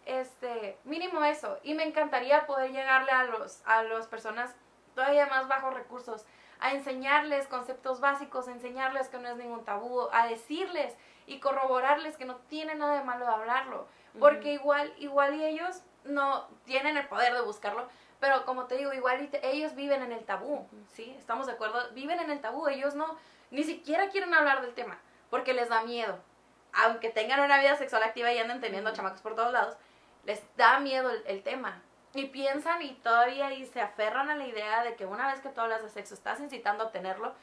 Este, 0.05 0.77
mínimo 0.85 1.23
eso. 1.25 1.59
Y 1.63 1.73
me 1.73 1.83
encantaría 1.83 2.45
poder 2.47 2.71
llegarle 2.71 3.11
a 3.11 3.25
los, 3.25 3.61
a 3.65 3.83
las 3.83 4.07
personas 4.07 4.55
todavía 4.95 5.25
más 5.27 5.47
bajos 5.47 5.73
recursos, 5.73 6.25
a 6.59 6.71
enseñarles 6.71 7.47
conceptos 7.47 7.99
básicos, 7.99 8.47
a 8.47 8.51
enseñarles 8.51 9.09
que 9.09 9.17
no 9.19 9.29
es 9.29 9.37
ningún 9.37 9.63
tabú, 9.65 10.07
a 10.11 10.27
decirles 10.27 10.95
y 11.27 11.39
corroborarles 11.39 12.17
que 12.17 12.25
no 12.25 12.37
tiene 12.49 12.75
nada 12.75 12.95
de 12.97 13.03
malo 13.03 13.25
de 13.25 13.31
hablarlo. 13.33 13.87
Porque 14.19 14.53
igual, 14.53 14.93
igual 14.97 15.35
y 15.35 15.45
ellos 15.45 15.81
no 16.03 16.47
tienen 16.65 16.97
el 16.97 17.07
poder 17.07 17.33
de 17.33 17.41
buscarlo, 17.41 17.87
pero 18.19 18.45
como 18.45 18.65
te 18.65 18.77
digo, 18.77 18.93
igual 18.93 19.21
y 19.21 19.27
te- 19.27 19.45
ellos 19.49 19.75
viven 19.75 20.01
en 20.01 20.11
el 20.11 20.23
tabú, 20.25 20.67
¿sí? 20.93 21.15
Estamos 21.19 21.45
de 21.47 21.53
acuerdo, 21.53 21.79
viven 21.91 22.19
en 22.19 22.31
el 22.31 22.41
tabú, 22.41 22.67
ellos 22.67 22.95
no, 22.95 23.17
ni 23.51 23.63
siquiera 23.63 24.09
quieren 24.09 24.33
hablar 24.33 24.61
del 24.61 24.73
tema, 24.73 24.97
porque 25.29 25.53
les 25.53 25.69
da 25.69 25.81
miedo. 25.83 26.17
Aunque 26.73 27.09
tengan 27.09 27.39
una 27.41 27.59
vida 27.59 27.75
sexual 27.75 28.03
activa 28.03 28.31
y 28.31 28.37
anden 28.39 28.61
teniendo 28.61 28.93
chamacos 28.93 29.21
por 29.21 29.35
todos 29.35 29.51
lados, 29.51 29.75
les 30.25 30.41
da 30.57 30.79
miedo 30.79 31.09
el, 31.09 31.23
el 31.27 31.43
tema. 31.43 31.81
Y 32.13 32.25
piensan 32.25 32.81
y 32.81 32.93
todavía 32.95 33.51
y 33.53 33.65
se 33.65 33.81
aferran 33.81 34.29
a 34.29 34.35
la 34.35 34.47
idea 34.47 34.83
de 34.83 34.95
que 34.95 35.05
una 35.05 35.27
vez 35.31 35.39
que 35.41 35.49
tú 35.49 35.61
hablas 35.61 35.83
de 35.83 35.89
sexo 35.89 36.13
estás 36.13 36.39
incitando 36.39 36.85
a 36.85 36.91
tenerlo, 36.91 37.33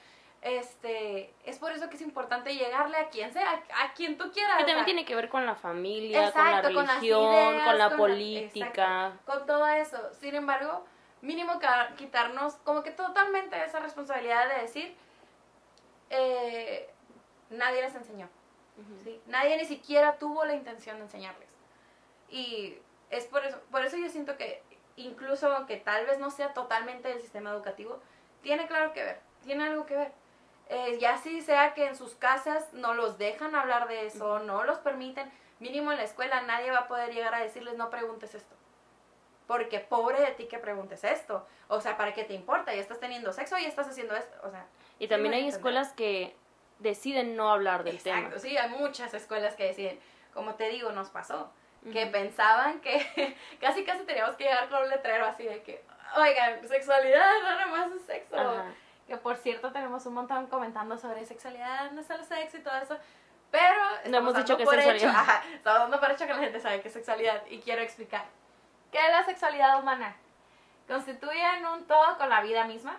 Este, 0.44 1.32
es 1.46 1.58
por 1.58 1.72
eso 1.72 1.88
que 1.88 1.96
es 1.96 2.02
importante 2.02 2.54
llegarle 2.54 2.98
a 2.98 3.08
quien 3.08 3.32
sea, 3.32 3.62
a, 3.82 3.94
quien 3.94 4.18
tú 4.18 4.30
quieras. 4.30 4.58
Que 4.58 4.64
o 4.64 4.66
también 4.66 4.76
sea, 4.80 4.84
tiene 4.84 5.06
que 5.06 5.14
ver 5.14 5.30
con 5.30 5.46
la 5.46 5.54
familia, 5.54 6.30
con 6.30 6.44
la 6.44 6.50
Exacto, 6.50 6.74
con 6.74 6.86
las 6.86 6.96
religión, 6.96 7.24
con, 7.24 7.54
ideas, 7.54 7.78
la 7.78 7.88
con 7.88 7.96
política. 7.96 8.66
exacto, 8.68 9.32
con 9.32 9.46
todo 9.46 9.66
eso. 9.68 10.12
Sin 10.20 10.34
embargo, 10.34 10.84
mínimo 11.22 11.58
quitarnos 11.96 12.56
como 12.56 12.82
que 12.82 12.90
totalmente 12.90 13.56
esa 13.64 13.80
responsabilidad 13.80 14.46
de 14.54 14.60
decir, 14.60 14.94
eh, 16.10 16.90
nadie 17.48 17.80
les 17.80 17.94
enseñó. 17.94 18.28
Nadie 19.26 19.56
ni 19.56 19.64
siquiera 19.64 20.18
tuvo 20.18 20.44
la 20.44 20.54
intención 20.54 20.98
de 20.98 21.04
enseñarles. 21.04 21.48
Y 22.28 22.76
es 23.08 23.24
por 23.28 23.46
eso, 23.46 23.58
por 23.70 23.82
eso 23.82 23.96
yo 23.96 24.10
siento 24.10 24.36
que 24.36 24.62
incluso 24.96 25.50
aunque 25.54 25.78
tal 25.78 26.04
vez 26.04 26.18
no 26.18 26.30
sea 26.30 26.52
totalmente 26.52 27.10
el 27.10 27.22
sistema 27.22 27.50
educativo, 27.50 28.00
tiene 28.42 28.66
claro 28.66 28.92
que 28.92 29.02
ver, 29.02 29.20
tiene 29.42 29.64
algo 29.64 29.86
que 29.86 29.96
ver. 29.96 30.23
Eh, 30.68 30.98
ya 30.98 31.18
si 31.18 31.42
sea 31.42 31.74
que 31.74 31.86
en 31.86 31.94
sus 31.96 32.14
casas 32.14 32.72
no 32.72 32.94
los 32.94 33.18
dejan 33.18 33.54
hablar 33.54 33.86
de 33.86 34.06
eso, 34.06 34.38
no 34.38 34.64
los 34.64 34.78
permiten, 34.78 35.30
mínimo 35.60 35.92
en 35.92 35.98
la 35.98 36.04
escuela 36.04 36.40
nadie 36.42 36.70
va 36.70 36.78
a 36.80 36.88
poder 36.88 37.12
llegar 37.12 37.34
a 37.34 37.40
decirles 37.40 37.76
no 37.76 37.90
preguntes 37.90 38.34
esto. 38.34 38.54
Porque 39.46 39.78
pobre 39.80 40.20
de 40.20 40.30
ti 40.32 40.46
que 40.46 40.58
preguntes 40.58 41.04
esto. 41.04 41.46
O 41.68 41.80
sea, 41.80 41.98
¿para 41.98 42.14
qué 42.14 42.24
te 42.24 42.32
importa? 42.32 42.74
Ya 42.74 42.80
estás 42.80 42.98
teniendo 42.98 43.30
sexo 43.32 43.58
y 43.58 43.66
estás 43.66 43.86
haciendo 43.88 44.16
esto. 44.16 44.36
O 44.42 44.50
sea, 44.50 44.66
Y 44.98 45.06
también 45.08 45.34
hay 45.34 45.46
escuelas 45.48 45.92
que 45.92 46.34
deciden 46.78 47.36
no 47.36 47.50
hablar 47.52 47.84
del 47.84 47.96
Exacto, 47.96 48.28
tema. 48.30 48.38
sí, 48.38 48.56
hay 48.56 48.70
muchas 48.70 49.12
escuelas 49.12 49.54
que 49.54 49.64
deciden, 49.64 50.00
como 50.32 50.54
te 50.54 50.70
digo, 50.70 50.92
nos 50.92 51.10
pasó, 51.10 51.50
que 51.92 52.06
pensaban 52.06 52.80
que 52.80 53.36
casi 53.60 53.84
casi 53.84 54.04
teníamos 54.04 54.34
que 54.36 54.44
llegar 54.44 54.68
con 54.70 54.82
un 54.82 54.88
letrero 54.88 55.26
así 55.26 55.44
de 55.44 55.62
que, 55.62 55.84
oigan, 56.16 56.66
sexualidad 56.66 57.30
no 57.42 57.50
nada 57.50 57.66
más 57.66 57.92
es 57.92 58.02
sexo. 58.06 58.36
Ajá. 58.38 58.72
Que 59.06 59.16
por 59.16 59.36
cierto 59.36 59.70
tenemos 59.72 60.06
un 60.06 60.14
montón 60.14 60.46
comentando 60.46 60.96
sobre 60.96 61.24
sexualidad, 61.26 61.90
no 61.92 62.00
el 62.00 62.24
sexo 62.24 62.56
y 62.56 62.60
todo 62.60 62.76
eso. 62.76 62.96
Pero 63.50 63.80
estamos 64.02 64.16
hemos 64.16 64.34
dicho 64.36 64.56
dando 64.56 64.70
que 64.70 64.76
hecho, 64.76 64.88
sexualidad. 64.90 65.20
ajá, 65.20 65.42
estamos 65.54 65.80
dando 65.80 66.00
por 66.00 66.10
hecho 66.10 66.26
que 66.26 66.32
la 66.32 66.40
gente 66.40 66.60
sabe 66.60 66.80
que 66.80 66.88
es 66.88 66.94
sexualidad 66.94 67.42
y 67.48 67.60
quiero 67.60 67.82
explicar. 67.82 68.24
¿Qué 68.90 68.98
es 68.98 69.12
la 69.12 69.24
sexualidad 69.24 69.80
humana? 69.80 70.16
Constituyen 70.88 71.64
un 71.66 71.86
todo 71.86 72.18
con 72.18 72.28
la 72.28 72.42
vida 72.42 72.64
misma. 72.64 72.96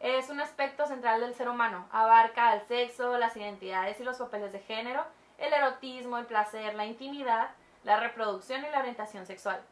Es 0.00 0.28
un 0.28 0.40
aspecto 0.40 0.86
central 0.86 1.20
del 1.20 1.34
ser 1.34 1.48
humano. 1.48 1.88
Abarca 1.90 2.54
el 2.54 2.66
sexo, 2.66 3.16
las 3.16 3.36
identidades 3.36 3.98
y 4.00 4.04
los 4.04 4.18
papeles 4.18 4.52
de 4.52 4.60
género, 4.60 5.04
el 5.38 5.52
erotismo, 5.52 6.18
el 6.18 6.26
placer, 6.26 6.74
la 6.74 6.84
intimidad, 6.84 7.50
la 7.84 7.98
reproducción 8.00 8.64
y 8.64 8.70
la 8.70 8.80
orientación 8.80 9.26
sexual. 9.26 9.62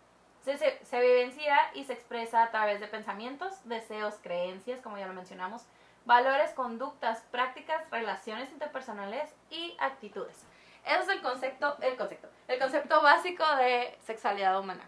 Se, 0.45 1.01
vivencia 1.01 1.57
y 1.73 1.85
se 1.85 1.95
expresa 1.95 2.43
a 2.43 2.51
través 2.51 2.79
de 2.79 2.87
pensamientos, 2.87 3.67
deseos, 3.67 4.17
creencias, 4.23 4.81
como 4.83 4.99
ya 4.99 5.07
lo 5.07 5.15
mencionamos, 5.15 5.63
valores, 6.05 6.51
conductas, 6.51 7.23
prácticas, 7.31 7.91
relaciones 7.91 8.51
interpersonales 8.53 9.31
y 9.49 9.75
actitudes. 9.79 10.45
Ese 10.85 11.01
es 11.01 11.09
el 11.09 11.23
concepto, 11.23 11.79
el 11.81 11.97
concepto, 11.97 12.29
el 12.47 12.59
concepto 12.59 13.01
básico 13.01 13.43
de 13.57 13.97
sexualidad 14.05 14.61
humana. 14.61 14.85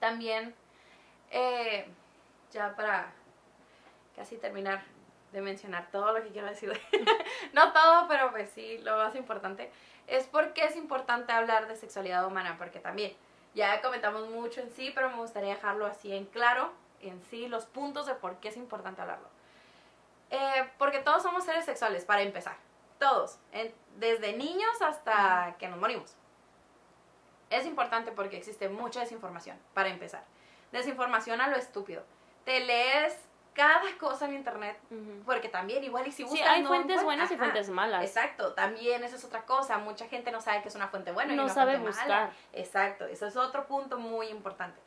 También, 0.00 0.54
eh, 1.30 1.86
ya 2.50 2.74
para 2.74 3.12
casi 4.16 4.38
terminar 4.38 4.82
de 5.32 5.42
mencionar 5.42 5.90
todo 5.90 6.16
lo 6.16 6.22
que 6.22 6.30
quiero 6.30 6.48
decir, 6.48 6.72
no 7.52 7.74
todo, 7.74 8.08
pero 8.08 8.30
pues 8.30 8.48
sí, 8.54 8.78
lo 8.78 8.96
más 8.96 9.14
importante, 9.16 9.70
es 10.06 10.24
porque 10.28 10.64
es 10.64 10.76
importante 10.76 11.32
hablar 11.32 11.68
de 11.68 11.76
sexualidad 11.76 12.26
humana, 12.26 12.54
porque 12.56 12.78
también 12.78 13.14
ya 13.54 13.80
comentamos 13.80 14.28
mucho 14.30 14.60
en 14.60 14.70
sí, 14.72 14.90
pero 14.94 15.10
me 15.10 15.16
gustaría 15.16 15.54
dejarlo 15.54 15.86
así 15.86 16.12
en 16.14 16.26
claro, 16.26 16.72
en 17.00 17.22
sí, 17.30 17.48
los 17.48 17.66
puntos 17.66 18.06
de 18.06 18.14
por 18.14 18.36
qué 18.36 18.48
es 18.48 18.56
importante 18.56 19.00
hablarlo. 19.00 19.28
Eh, 20.30 20.68
porque 20.78 20.98
todos 21.00 21.22
somos 21.22 21.44
seres 21.44 21.64
sexuales, 21.64 22.04
para 22.04 22.22
empezar. 22.22 22.56
Todos. 22.98 23.38
En- 23.52 23.74
desde 23.96 24.32
niños 24.36 24.82
hasta 24.82 25.54
que 25.58 25.68
nos 25.68 25.78
morimos. 25.78 26.16
Es 27.50 27.66
importante 27.66 28.10
porque 28.10 28.36
existe 28.38 28.68
mucha 28.68 29.00
desinformación, 29.00 29.58
para 29.74 29.88
empezar. 29.90 30.24
Desinformación 30.72 31.40
a 31.40 31.48
lo 31.48 31.56
estúpido. 31.56 32.02
Te 32.44 32.60
lees 32.60 33.16
cada 33.54 33.80
cosa 33.98 34.24
en 34.26 34.34
internet, 34.34 34.76
porque 35.24 35.48
también 35.48 35.82
igual 35.84 36.06
y 36.06 36.10
si 36.12 36.24
Sí, 36.24 36.24
buscas... 36.24 36.48
hay 36.48 36.62
no 36.62 36.68
fuentes 36.68 36.96
encuentras- 37.00 37.04
buenas 37.04 37.30
y 37.30 37.34
Ajá. 37.34 37.42
fuentes 37.44 37.70
malas. 37.70 38.02
Exacto, 38.04 38.52
también 38.54 39.04
esa 39.04 39.16
es 39.16 39.24
otra 39.24 39.42
cosa. 39.46 39.78
Mucha 39.78 40.06
gente 40.08 40.30
no 40.32 40.40
sabe 40.40 40.60
que 40.62 40.68
es 40.68 40.74
una 40.74 40.88
fuente 40.88 41.12
buena 41.12 41.32
y 41.32 41.36
No 41.36 41.44
una 41.44 41.54
sabe 41.54 41.72
fuente 41.78 41.88
buscar. 41.88 42.08
mala. 42.08 42.32
Exacto, 42.52 43.06
eso 43.06 43.26
es 43.26 43.36
otro 43.36 43.66
punto 43.66 43.96
muy 43.98 44.26
importante. 44.28 44.80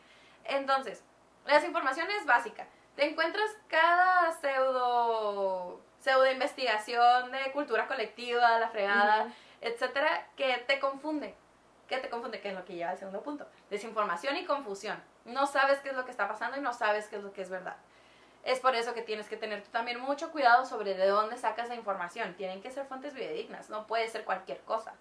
Entonces, 0.45 1.03
la 1.45 1.55
desinformación 1.55 2.09
es 2.11 2.25
básica. 2.25 2.67
Te 2.95 3.09
encuentras 3.09 3.49
cada 3.67 4.31
pseudo 4.91 5.79
pseudo 5.99 6.31
investigación 6.31 7.31
de 7.31 7.51
cultura 7.51 7.87
colectiva, 7.87 8.59
la 8.59 8.69
fregada, 8.69 9.27
etcétera, 9.61 10.27
que 10.35 10.57
te 10.67 10.79
confunde. 10.79 11.35
Que 11.87 11.97
te 11.97 12.09
confunde, 12.09 12.39
que 12.41 12.49
es 12.49 12.53
lo 12.55 12.65
que 12.65 12.75
lleva 12.75 12.91
al 12.91 12.97
segundo 12.97 13.21
punto. 13.23 13.47
Desinformación 13.69 14.35
y 14.37 14.45
confusión. 14.45 15.01
No 15.25 15.45
sabes 15.47 15.79
qué 15.79 15.89
es 15.89 15.95
lo 15.95 16.05
que 16.05 16.11
está 16.11 16.27
pasando 16.27 16.57
y 16.57 16.61
no 16.61 16.73
sabes 16.73 17.07
qué 17.07 17.15
es 17.17 17.23
lo 17.23 17.33
que 17.33 17.41
es 17.41 17.49
verdad. 17.49 17.77
Es 18.47 18.61
por 18.61 18.75
eso 18.75 18.93
que 18.93 19.01
tienes 19.01 19.27
que 19.27 19.35
tener 19.35 19.61
tú 19.61 19.69
también 19.71 19.99
mucho 19.99 20.31
cuidado 20.31 20.65
sobre 20.65 20.93
de 20.93 21.05
dónde 21.07 21.35
sacas 21.37 21.67
la 21.67 21.75
información. 21.75 22.33
Tienen 22.35 22.61
que 22.61 22.71
ser 22.71 22.85
fuentes 22.85 23.13
fidedignas, 23.13 23.69
no 23.69 23.85
puede 23.87 24.07
ser 24.07 24.23
cualquier 24.23 24.61
cosa. 24.61 24.93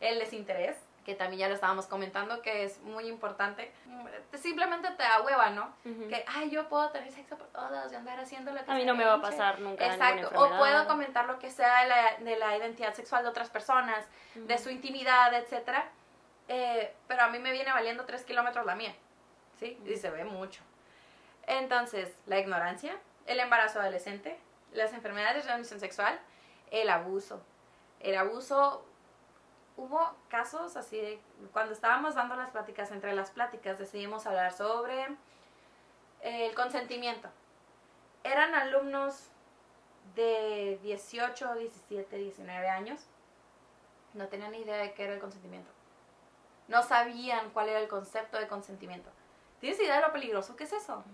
El 0.00 0.18
desinterés, 0.18 0.78
que 1.04 1.14
también 1.14 1.40
ya 1.40 1.48
lo 1.48 1.54
estábamos 1.54 1.86
comentando, 1.86 2.40
que 2.40 2.64
es 2.64 2.80
muy 2.80 3.06
importante, 3.06 3.70
mm, 3.84 4.06
simplemente 4.38 4.88
te 4.92 5.02
da 5.02 5.20
hueva, 5.20 5.50
¿no? 5.50 5.74
Ujú. 5.84 6.08
Que, 6.08 6.24
ay, 6.26 6.48
yo 6.48 6.70
puedo 6.70 6.88
tener 6.88 7.12
sexo 7.12 7.36
por 7.36 7.48
todas 7.48 7.92
y 7.92 7.96
andar 7.96 8.18
haciendo 8.18 8.50
lo 8.50 8.64
que 8.64 8.70
A 8.70 8.74
mí 8.74 8.86
no 8.86 8.94
me 8.94 9.04
va 9.04 9.12
a 9.12 9.16
hinche". 9.16 9.28
pasar 9.30 9.60
nunca 9.60 9.86
Exacto, 9.86 10.30
o 10.34 10.56
puedo 10.56 10.86
comentar 10.86 11.26
lo 11.26 11.38
que 11.38 11.50
sea 11.50 11.82
de 11.82 11.88
la, 11.88 12.16
de 12.18 12.38
la 12.38 12.56
identidad 12.56 12.94
sexual 12.94 13.24
de 13.24 13.28
otras 13.28 13.50
personas, 13.50 14.06
de 14.34 14.56
su 14.56 14.70
intimidad, 14.70 15.34
etcétera, 15.34 15.86
eh, 16.48 16.94
pero 17.06 17.24
a 17.24 17.28
mí 17.28 17.38
me 17.40 17.52
viene 17.52 17.72
valiendo 17.72 18.06
tres 18.06 18.24
kilómetros 18.24 18.64
la 18.64 18.74
mía, 18.74 18.94
¿sí? 19.60 19.78
Y 19.84 19.96
se 19.96 20.08
ve 20.08 20.24
mucho. 20.24 20.62
Entonces, 21.46 22.14
la 22.26 22.38
ignorancia, 22.38 22.98
el 23.26 23.40
embarazo 23.40 23.80
adolescente, 23.80 24.38
las 24.72 24.92
enfermedades 24.92 25.36
de 25.36 25.42
transmisión 25.42 25.80
sexual, 25.80 26.18
el 26.70 26.88
abuso. 26.90 27.40
El 28.00 28.16
abuso, 28.16 28.84
hubo 29.76 30.14
casos 30.28 30.76
así 30.76 30.96
de, 30.96 31.20
cuando 31.52 31.72
estábamos 31.72 32.14
dando 32.14 32.36
las 32.36 32.50
pláticas, 32.50 32.90
entre 32.90 33.14
las 33.14 33.30
pláticas 33.30 33.78
decidimos 33.78 34.26
hablar 34.26 34.52
sobre 34.52 35.06
el 36.22 36.54
consentimiento. 36.54 37.28
Eran 38.24 38.54
alumnos 38.54 39.28
de 40.14 40.78
18, 40.82 41.54
17, 41.54 42.16
19 42.16 42.68
años. 42.68 43.06
No 44.14 44.28
tenían 44.28 44.52
ni 44.52 44.58
idea 44.58 44.78
de 44.78 44.94
qué 44.94 45.04
era 45.04 45.14
el 45.14 45.20
consentimiento. 45.20 45.70
No 46.68 46.82
sabían 46.82 47.50
cuál 47.50 47.68
era 47.68 47.78
el 47.78 47.88
concepto 47.88 48.38
de 48.38 48.48
consentimiento. 48.48 49.10
¿Tienes 49.60 49.80
idea 49.80 49.96
de 49.96 50.02
lo 50.02 50.12
peligroso 50.12 50.56
que 50.56 50.64
es 50.64 50.72
eso? 50.72 51.04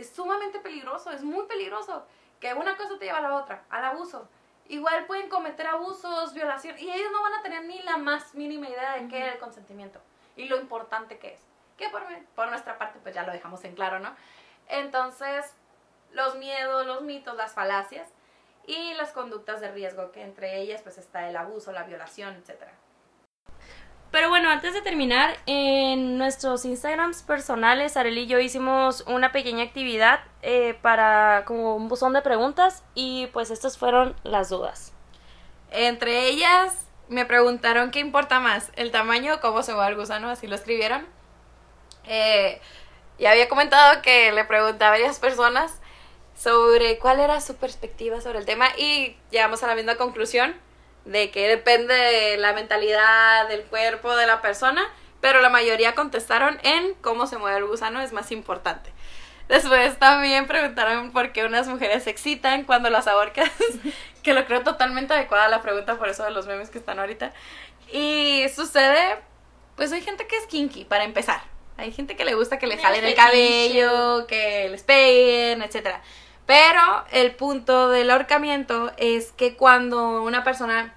Es 0.00 0.10
sumamente 0.10 0.60
peligroso, 0.60 1.10
es 1.10 1.22
muy 1.22 1.44
peligroso. 1.46 2.06
Que 2.40 2.54
una 2.54 2.76
cosa 2.76 2.98
te 2.98 3.04
lleva 3.04 3.18
a 3.18 3.22
la 3.22 3.34
otra, 3.34 3.64
al 3.68 3.84
abuso. 3.84 4.28
Igual 4.68 5.06
pueden 5.06 5.28
cometer 5.28 5.66
abusos, 5.66 6.32
violación, 6.32 6.78
y 6.78 6.90
ellos 6.90 7.10
no 7.12 7.22
van 7.22 7.34
a 7.34 7.42
tener 7.42 7.64
ni 7.64 7.82
la 7.82 7.98
más 7.98 8.34
mínima 8.34 8.68
idea 8.68 8.96
de 8.96 9.08
qué 9.08 9.26
es 9.26 9.34
el 9.34 9.40
consentimiento 9.40 10.00
y 10.36 10.46
lo 10.46 10.58
importante 10.58 11.18
que 11.18 11.34
es. 11.34 11.40
Que 11.76 11.88
por, 11.88 12.02
por 12.34 12.48
nuestra 12.48 12.78
parte, 12.78 12.98
pues 13.02 13.14
ya 13.14 13.24
lo 13.24 13.32
dejamos 13.32 13.62
en 13.64 13.74
claro, 13.74 13.98
¿no? 13.98 14.14
Entonces, 14.68 15.54
los 16.12 16.36
miedos, 16.36 16.86
los 16.86 17.02
mitos, 17.02 17.36
las 17.36 17.52
falacias 17.52 18.08
y 18.66 18.94
las 18.94 19.12
conductas 19.12 19.60
de 19.60 19.70
riesgo, 19.70 20.12
que 20.12 20.22
entre 20.22 20.60
ellas 20.60 20.82
pues 20.82 20.98
está 20.98 21.28
el 21.28 21.36
abuso, 21.36 21.72
la 21.72 21.82
violación, 21.82 22.36
etcétera. 22.36 22.72
Pero 24.10 24.28
bueno, 24.28 24.50
antes 24.50 24.74
de 24.74 24.82
terminar, 24.82 25.36
en 25.46 26.18
nuestros 26.18 26.64
Instagrams 26.64 27.22
personales, 27.22 27.96
Arely 27.96 28.22
y 28.22 28.26
yo 28.26 28.40
hicimos 28.40 29.04
una 29.06 29.30
pequeña 29.30 29.62
actividad 29.62 30.20
eh, 30.42 30.76
para 30.82 31.44
como 31.46 31.76
un 31.76 31.88
buzón 31.88 32.12
de 32.12 32.20
preguntas 32.20 32.82
y 32.94 33.28
pues 33.28 33.52
estas 33.52 33.78
fueron 33.78 34.16
las 34.24 34.48
dudas. 34.48 34.92
Entre 35.70 36.26
ellas 36.26 36.88
me 37.08 37.24
preguntaron 37.24 37.92
qué 37.92 38.00
importa 38.00 38.40
más, 38.40 38.72
el 38.74 38.90
tamaño 38.90 39.34
o 39.34 39.40
cómo 39.40 39.62
se 39.62 39.74
mueve 39.74 39.90
el 39.92 39.96
gusano, 39.96 40.28
así 40.28 40.48
lo 40.48 40.56
escribieron. 40.56 41.06
Eh, 42.04 42.60
y 43.16 43.26
había 43.26 43.48
comentado 43.48 44.02
que 44.02 44.32
le 44.32 44.44
pregunté 44.44 44.84
a 44.84 44.90
varias 44.90 45.20
personas 45.20 45.78
sobre 46.34 46.98
cuál 46.98 47.20
era 47.20 47.40
su 47.40 47.54
perspectiva 47.54 48.20
sobre 48.20 48.40
el 48.40 48.46
tema 48.46 48.66
y 48.76 49.16
llegamos 49.30 49.62
a 49.62 49.68
la 49.68 49.76
misma 49.76 49.94
conclusión 49.94 50.54
de 51.04 51.30
que 51.30 51.48
depende 51.48 51.94
de 51.94 52.36
la 52.36 52.52
mentalidad, 52.52 53.48
del 53.48 53.62
cuerpo 53.64 54.14
de 54.16 54.26
la 54.26 54.40
persona, 54.42 54.82
pero 55.20 55.40
la 55.40 55.48
mayoría 55.48 55.94
contestaron 55.94 56.58
en 56.62 56.94
cómo 57.00 57.26
se 57.26 57.38
mueve 57.38 57.58
el 57.58 57.66
gusano 57.66 58.00
es 58.00 58.12
más 58.12 58.32
importante. 58.32 58.90
Después 59.48 59.98
también 59.98 60.46
preguntaron 60.46 61.10
por 61.10 61.32
qué 61.32 61.44
unas 61.44 61.66
mujeres 61.66 62.04
se 62.04 62.10
excitan 62.10 62.64
cuando 62.64 62.88
las 62.88 63.08
ahorcas, 63.08 63.50
que 64.22 64.32
lo 64.32 64.46
creo 64.46 64.62
totalmente 64.62 65.12
adecuada 65.12 65.48
la 65.48 65.60
pregunta 65.60 65.98
por 65.98 66.08
eso 66.08 66.22
de 66.24 66.30
los 66.30 66.46
memes 66.46 66.70
que 66.70 66.78
están 66.78 67.00
ahorita. 67.00 67.32
Y 67.92 68.44
sucede, 68.54 69.18
pues 69.74 69.90
hay 69.92 70.02
gente 70.02 70.26
que 70.28 70.36
es 70.36 70.46
kinky, 70.46 70.84
para 70.84 71.02
empezar. 71.02 71.40
Hay 71.76 71.92
gente 71.92 72.14
que 72.14 72.24
le 72.24 72.34
gusta 72.34 72.58
que 72.58 72.66
le 72.66 72.76
jalen 72.76 73.04
el 73.04 73.14
cabello, 73.14 74.26
que 74.28 74.68
les 74.68 74.82
peguen, 74.82 75.62
etcétera. 75.62 76.02
Pero 76.50 77.04
el 77.12 77.32
punto 77.36 77.90
del 77.90 78.10
ahorcamiento 78.10 78.90
es 78.96 79.30
que 79.30 79.54
cuando 79.56 80.20
una 80.22 80.42
persona 80.42 80.92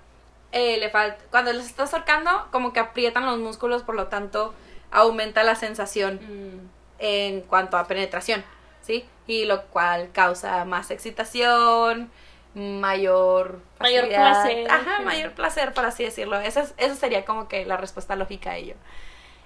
eh, 0.51 0.77
le 0.79 0.89
falta, 0.89 1.23
cuando 1.29 1.53
les 1.53 1.67
estás 1.67 1.93
ahorcando, 1.93 2.47
como 2.51 2.73
que 2.73 2.79
aprietan 2.79 3.27
los 3.27 3.37
músculos, 3.37 3.83
por 3.83 3.93
lo 3.93 4.07
tanto 4.07 4.55
aumenta 4.89 5.43
la 5.43 5.53
sensación 5.53 6.15
Mm. 6.23 6.69
en 6.97 7.41
cuanto 7.41 7.77
a 7.77 7.85
penetración, 7.85 8.43
¿sí? 8.81 9.05
Y 9.27 9.45
lo 9.45 9.61
cual 9.67 10.09
causa 10.11 10.65
más 10.65 10.89
excitación, 10.89 12.09
mayor 12.55 13.59
Mayor 13.79 14.07
placer. 14.07 14.71
Ajá, 14.71 15.01
mayor 15.01 15.33
placer, 15.33 15.71
por 15.73 15.85
así 15.85 16.03
decirlo. 16.03 16.39
Esa, 16.39 16.61
es- 16.61 16.73
esa 16.77 16.95
sería 16.95 17.25
como 17.25 17.47
que 17.47 17.63
la 17.65 17.77
respuesta 17.77 18.15
lógica 18.15 18.51
a 18.51 18.57
ello. 18.57 18.73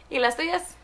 ¿Y 0.10 0.20
las 0.20 0.38
tuyas? 0.38 0.78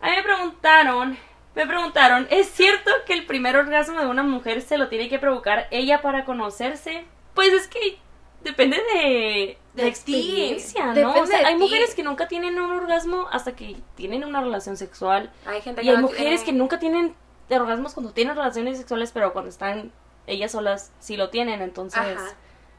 A 0.00 0.10
mí 0.10 0.16
me 0.16 0.22
preguntaron, 0.22 1.18
me 1.54 1.66
preguntaron, 1.66 2.26
¿es 2.30 2.48
cierto 2.48 2.90
que 3.06 3.12
el 3.12 3.26
primer 3.26 3.56
orgasmo 3.56 4.00
de 4.00 4.06
una 4.06 4.22
mujer 4.22 4.62
se 4.62 4.78
lo 4.78 4.88
tiene 4.88 5.08
que 5.08 5.18
provocar 5.18 5.66
ella 5.70 6.00
para 6.00 6.24
conocerse? 6.24 7.04
Pues 7.34 7.52
es 7.52 7.68
que 7.68 7.98
depende 8.42 8.78
de, 8.94 9.58
de 9.74 9.82
De 9.82 9.88
experiencia. 9.88 10.94
¿no? 10.94 11.14
O 11.14 11.26
sea, 11.26 11.46
hay 11.46 11.56
mujeres 11.56 11.94
que 11.94 12.02
nunca 12.02 12.28
tienen 12.28 12.58
un 12.60 12.70
orgasmo 12.70 13.28
hasta 13.30 13.54
que 13.56 13.76
tienen 13.96 14.24
una 14.24 14.40
relación 14.40 14.76
sexual. 14.76 15.30
Hay 15.46 15.60
gente 15.60 15.82
Y 15.84 15.88
hay 15.88 15.96
mujeres 15.98 16.42
que 16.42 16.52
nunca 16.52 16.78
tienen 16.78 17.14
orgasmos 17.50 17.94
cuando 17.94 18.12
tienen 18.12 18.36
relaciones 18.36 18.78
sexuales, 18.78 19.10
pero 19.12 19.32
cuando 19.32 19.50
están 19.50 19.92
ellas 20.26 20.52
solas 20.52 20.92
sí 21.00 21.16
lo 21.16 21.30
tienen. 21.30 21.62
Entonces, 21.62 22.00
Ajá. 22.00 22.34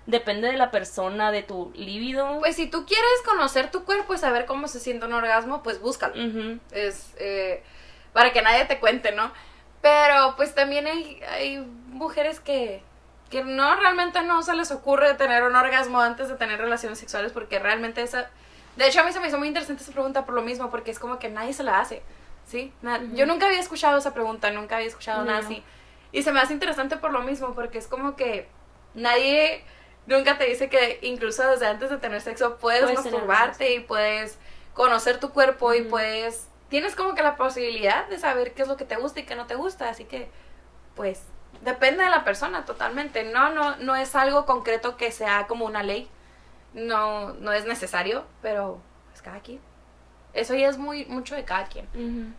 depende 0.06 0.48
de 0.48 0.58
la 0.58 0.72
persona, 0.72 1.32
de 1.32 1.44
tu 1.44 1.72
líbido. 1.76 2.40
Pues 2.40 2.56
si 2.56 2.68
tú 2.68 2.86
quieres 2.86 3.22
conocer 3.26 3.70
tu 3.70 3.84
cuerpo 3.84 4.14
y 4.14 4.18
saber 4.18 4.46
cómo 4.46 4.68
se 4.68 4.80
siente 4.80 5.06
un 5.06 5.14
orgasmo, 5.14 5.62
pues 5.62 5.82
búscalo. 5.82 6.16
Es 6.72 7.14
eh, 7.18 7.64
para 8.14 8.34
que 8.34 8.42
nadie 8.42 8.66
te 8.66 8.80
cuente, 8.80 9.12
¿no? 9.12 9.32
Pero 9.82 10.36
pues 10.36 10.54
también 10.54 10.88
hay, 10.88 11.22
hay 11.24 11.58
mujeres 11.88 12.40
que, 12.40 12.84
que 13.30 13.44
no 13.44 13.76
realmente 13.76 14.22
no 14.22 14.44
se 14.44 14.54
les 14.54 14.72
ocurre 14.72 15.14
tener 15.16 15.44
un 15.44 15.56
orgasmo 15.56 16.00
antes 16.00 16.30
de 16.30 16.36
tener 16.36 16.60
relaciones 16.60 17.00
sexuales 17.00 17.32
porque 17.32 17.60
realmente 17.60 18.02
esa... 18.02 18.30
De 18.76 18.88
hecho 18.88 19.02
a 19.02 19.04
mí 19.04 19.12
se 19.12 19.20
me 19.20 19.28
hizo 19.28 19.38
muy 19.38 19.48
interesante 19.48 19.84
esa 19.84 19.92
pregunta 19.92 20.26
por 20.26 20.36
lo 20.36 20.42
mismo 20.42 20.70
porque 20.70 20.92
es 20.92 21.00
como 21.00 21.20
que 21.20 21.30
nadie 21.30 21.54
se 21.54 21.64
la 21.64 21.80
hace, 21.80 22.02
¿sí? 22.48 22.74
Ujú. 22.84 23.16
Yo 23.16 23.26
nunca 23.26 23.48
había 23.48 23.60
escuchado 23.60 23.98
esa 23.98 24.14
pregunta, 24.14 24.52
nunca 24.52 24.76
había 24.76 24.88
escuchado 24.88 25.26
nada 25.26 25.40
así. 25.40 25.64
Y 26.12 26.24
se 26.24 26.32
me 26.32 26.40
hace 26.40 26.54
interesante 26.54 26.98
por 26.98 27.12
lo 27.12 27.22
mismo 27.22 27.54
porque 27.54 27.78
es 27.78 27.88
como 27.88 28.16
que 28.16 28.48
nadie 28.94 29.64
nunca 30.06 30.38
te 30.38 30.46
dice 30.46 30.70
que 30.70 31.00
incluso 31.02 31.48
desde 31.50 31.68
antes 31.68 31.90
de 31.90 31.98
tener 31.98 32.22
sexo 32.22 32.58
puedes, 32.58 32.94
masturbarte 32.94 33.74
y 33.74 33.80
puedes 33.80 34.38
conocer 34.74 35.20
tu 35.20 35.32
cuerpo 35.32 35.74
y 35.74 35.84
puedes 35.84 36.48
tienes 36.72 36.96
como 36.96 37.14
que 37.14 37.22
la 37.22 37.36
posibilidad 37.36 38.08
de 38.08 38.18
saber 38.18 38.54
qué 38.54 38.64
es 38.64 38.68
lo 38.68 38.78
que 38.78 38.86
te 38.86 38.96
gusta 38.96 39.20
y 39.20 39.26
qué 39.26 39.36
no 39.36 39.46
te 39.46 39.56
gusta, 39.56 39.90
así 39.90 40.06
que 40.06 40.32
pues 40.96 41.28
depende 41.64 42.04
de 42.04 42.10
la 42.10 42.24
persona 42.24 42.66
totalmente. 42.66 43.24
No 43.26 43.52
no 43.52 43.76
no 43.76 43.96
es 43.96 44.16
algo 44.16 44.46
concreto 44.46 44.98
que 44.98 45.12
sea 45.12 45.46
como 45.48 45.66
una 45.66 45.84
ley. 45.84 46.10
No 46.74 47.34
no 47.34 47.52
es 47.52 47.66
necesario, 47.66 48.24
pero 48.42 48.80
pues 49.10 49.22
cada 49.22 49.42
quien. 49.42 49.60
Eso 50.34 50.56
ya 50.56 50.70
es 50.70 50.78
muy 50.78 51.06
mucho 51.06 51.36
de 51.36 51.44
cada 51.44 51.66
quien. 51.66 52.36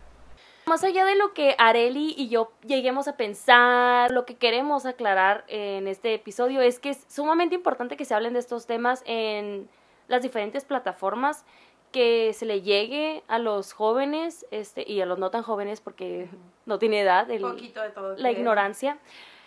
Más 0.65 0.83
allá 0.83 1.05
de 1.05 1.17
lo 1.17 1.35
que 1.35 1.55
Areli 1.59 2.15
y 2.17 2.29
yo 2.31 2.53
lleguemos 2.63 3.09
a 3.09 3.17
pensar, 3.19 4.11
lo 4.13 4.25
que 4.25 4.37
queremos 4.37 4.87
aclarar 4.87 5.45
en 5.49 5.89
este 5.89 6.15
episodio 6.15 6.63
es 6.63 6.79
que 6.79 6.91
es 6.91 7.05
sumamente 7.09 7.55
importante 7.55 7.99
que 7.99 8.07
se 8.07 8.15
hablen 8.15 8.33
de 8.33 8.39
estos 8.39 8.67
temas 8.67 9.03
en 9.05 9.69
las 10.09 10.23
diferentes 10.23 10.65
plataformas, 10.65 11.45
que 11.93 12.33
se 12.33 12.47
le 12.47 12.63
llegue 12.63 13.23
a 13.29 13.39
los 13.39 13.73
jóvenes 13.73 14.47
este, 14.51 14.91
y 14.91 15.01
a 15.01 15.07
los 15.07 15.19
no 15.19 15.31
tan 15.31 15.43
jóvenes 15.43 15.81
porque 15.81 16.29
no 16.67 16.79
tiene 16.79 17.01
edad, 17.01 17.31
el- 17.31 17.43
de 17.43 17.91
todo. 17.95 18.17
la 18.17 18.31
ignorancia. 18.31 18.99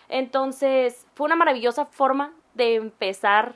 Entonces, 0.10 1.06
fue 1.16 1.26
una 1.26 1.36
maravillosa 1.36 1.86
forma 1.88 2.34
de 2.54 2.76
empezar 2.76 3.56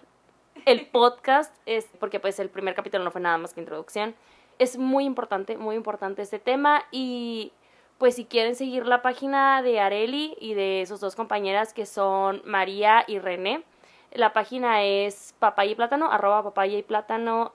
el 0.66 0.88
podcast, 0.92 1.56
es 1.66 1.88
porque 2.00 2.20
pues 2.20 2.40
el 2.40 2.50
primer 2.50 2.76
capítulo 2.76 3.04
no 3.04 3.12
fue 3.12 3.22
nada 3.22 3.38
más 3.38 3.54
que 3.54 3.62
introducción. 3.62 4.16
Es 4.58 4.78
muy 4.78 5.06
importante, 5.06 5.58
muy 5.58 5.76
importante 5.76 6.22
este 6.22 6.40
tema 6.40 6.84
y 6.92 7.54
pues 7.98 8.16
si 8.16 8.26
quieren 8.26 8.56
seguir 8.56 8.86
la 8.86 9.02
página 9.02 9.62
de 9.62 9.80
Areli 9.80 10.36
y 10.40 10.54
de 10.54 10.84
sus 10.88 11.00
dos 11.00 11.16
compañeras 11.16 11.74
que 11.74 11.86
son 11.86 12.42
María 12.46 13.04
y 13.08 13.20
René, 13.20 13.64
la 14.12 14.34
página 14.34 14.84
es 14.84 15.36
papaya 15.40 15.72
y 15.72 15.76
plátano, 15.76 16.12
arroba 16.12 16.44
papaya 16.44 16.78
y 16.78 16.84
plátano 16.84 17.54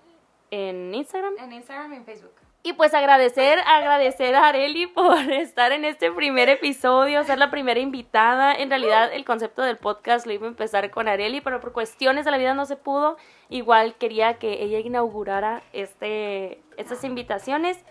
en 0.55 0.95
Instagram. 0.95 1.35
En 1.39 1.53
Instagram 1.53 1.93
y 1.93 1.97
en 1.97 2.05
Facebook. 2.05 2.33
Y 2.67 2.73
pues 2.73 2.95
agradecer, 2.95 3.59
agradecer 3.67 4.35
a 4.35 4.49
Areli 4.49 4.87
por 4.87 5.19
estar 5.33 5.73
en 5.73 5.85
este 5.85 6.11
primer 6.11 6.49
episodio, 6.49 7.23
ser 7.25 7.39
la 7.39 7.51
primera 7.51 7.79
invitada. 7.79 8.55
En 8.55 8.71
realidad 8.71 9.13
el 9.13 9.27
concepto 9.27 9.61
del 9.61 9.77
podcast 9.77 10.27
lo 10.27 10.33
iba 10.33 10.47
a 10.47 10.49
empezar 10.49 10.91
con 10.91 11.07
Areli, 11.07 11.43
pero 11.43 11.61
por 11.61 11.73
cuestiones 11.73 12.25
de 12.25 12.31
la 12.31 12.39
vida 12.39 12.55
no 12.55 12.65
se 12.65 12.77
pudo. 12.77 13.19
Igual 13.51 13.97
quería 13.97 14.39
que 14.39 14.63
ella 14.63 14.79
inaugurara 14.79 15.63
este, 15.75 16.63
estas 16.79 17.05
invitaciones. 17.05 17.85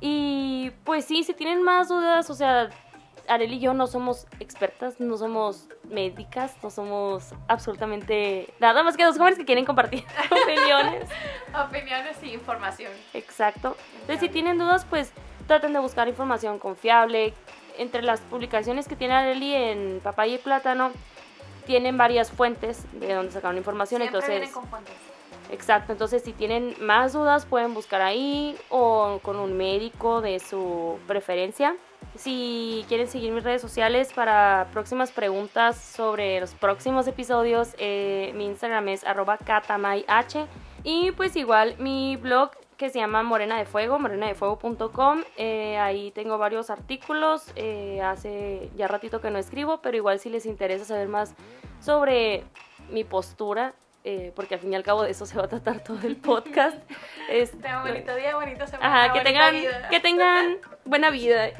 Y 0.00 0.70
pues 0.84 1.04
sí, 1.04 1.22
si 1.24 1.34
tienen 1.34 1.62
más 1.62 1.88
dudas, 1.88 2.30
o 2.30 2.34
sea, 2.34 2.70
Areli 3.28 3.56
y 3.56 3.60
yo 3.60 3.74
no 3.74 3.86
somos 3.86 4.26
expertas, 4.40 5.00
no 5.00 5.16
somos 5.16 5.68
médicas, 5.84 6.56
no 6.62 6.70
somos 6.70 7.32
absolutamente 7.48 8.52
nada 8.60 8.82
más 8.82 8.96
que 8.96 9.04
dos 9.04 9.16
jóvenes 9.18 9.38
que 9.38 9.44
quieren 9.44 9.64
compartir 9.64 10.04
opiniones. 10.30 11.08
Opiniones 11.68 12.16
y 12.22 12.32
información. 12.32 12.92
Exacto. 13.12 13.76
Entonces, 14.00 14.20
si 14.20 14.28
tienen 14.28 14.58
dudas, 14.58 14.84
pues 14.88 15.12
traten 15.46 15.72
de 15.72 15.78
buscar 15.78 16.08
información 16.08 16.58
confiable. 16.58 17.34
Entre 17.76 18.02
las 18.02 18.20
publicaciones 18.20 18.86
que 18.86 18.94
tiene 18.94 19.14
Areli 19.14 19.54
en 19.54 20.00
Papaya 20.02 20.34
y 20.34 20.38
Plátano, 20.38 20.92
tienen 21.66 21.96
varias 21.98 22.30
fuentes 22.30 22.84
de 22.92 23.14
donde 23.14 23.32
sacaron 23.32 23.56
información. 23.56 24.00
Siempre 24.00 24.18
entonces, 24.18 24.30
vienen 24.30 24.52
con 24.52 24.68
fuentes. 24.68 24.94
exacto. 25.50 25.92
Entonces, 25.92 26.22
si 26.22 26.32
tienen 26.32 26.76
más 26.80 27.12
dudas, 27.12 27.46
pueden 27.46 27.74
buscar 27.74 28.00
ahí 28.00 28.56
o 28.68 29.18
con 29.22 29.36
un 29.36 29.56
médico 29.56 30.20
de 30.20 30.38
su 30.38 30.98
preferencia. 31.06 31.74
Si 32.16 32.84
quieren 32.88 33.08
seguir 33.08 33.32
mis 33.32 33.42
redes 33.42 33.60
sociales 33.60 34.12
para 34.12 34.68
próximas 34.72 35.10
preguntas 35.10 35.76
sobre 35.76 36.40
los 36.40 36.54
próximos 36.54 37.06
episodios, 37.08 37.74
eh, 37.78 38.32
mi 38.36 38.46
Instagram 38.46 38.88
es 38.88 39.04
arroba 39.04 39.36
katamayh. 39.36 40.06
Y 40.84 41.10
pues 41.12 41.34
igual 41.34 41.74
mi 41.78 42.16
blog 42.16 42.50
que 42.76 42.90
se 42.90 42.98
llama 42.98 43.22
Morena 43.22 43.56
de 43.56 43.64
Fuego, 43.64 43.98
morenadefuego.com. 43.98 45.22
Eh, 45.36 45.78
ahí 45.78 46.10
tengo 46.12 46.38
varios 46.38 46.70
artículos. 46.70 47.52
eh, 47.56 48.00
hace 48.02 48.70
ya 48.76 48.88
ratito 48.88 49.20
que 49.20 49.30
no 49.30 49.38
escribo, 49.38 49.80
pero 49.80 49.96
igual 49.96 50.18
si 50.18 50.30
les 50.30 50.46
interesa 50.46 50.84
saber 50.84 51.08
más 51.08 51.34
sobre 51.80 52.44
mi 52.90 53.04
postura, 53.04 53.74
eh, 54.04 54.32
porque 54.36 54.54
al 54.54 54.60
fin 54.60 54.72
y 54.72 54.76
al 54.76 54.82
cabo 54.82 55.02
de 55.02 55.10
eso 55.10 55.24
se 55.26 55.36
va 55.36 55.44
a 55.44 55.48
tratar 55.48 55.82
todo 55.82 56.06
el 56.06 56.16
podcast. 56.16 56.76
este, 57.30 57.68
bonito 57.82 58.14
día, 58.14 58.36
bonita 58.36 58.66
semana. 58.66 58.86
Ajá, 58.86 59.12
que 59.12 59.20
bonita 59.20 59.24
tengan, 59.24 59.54
vida. 59.54 59.88
que 59.88 60.00
tengan 60.00 60.58
buena 60.84 61.10
vida. 61.10 61.50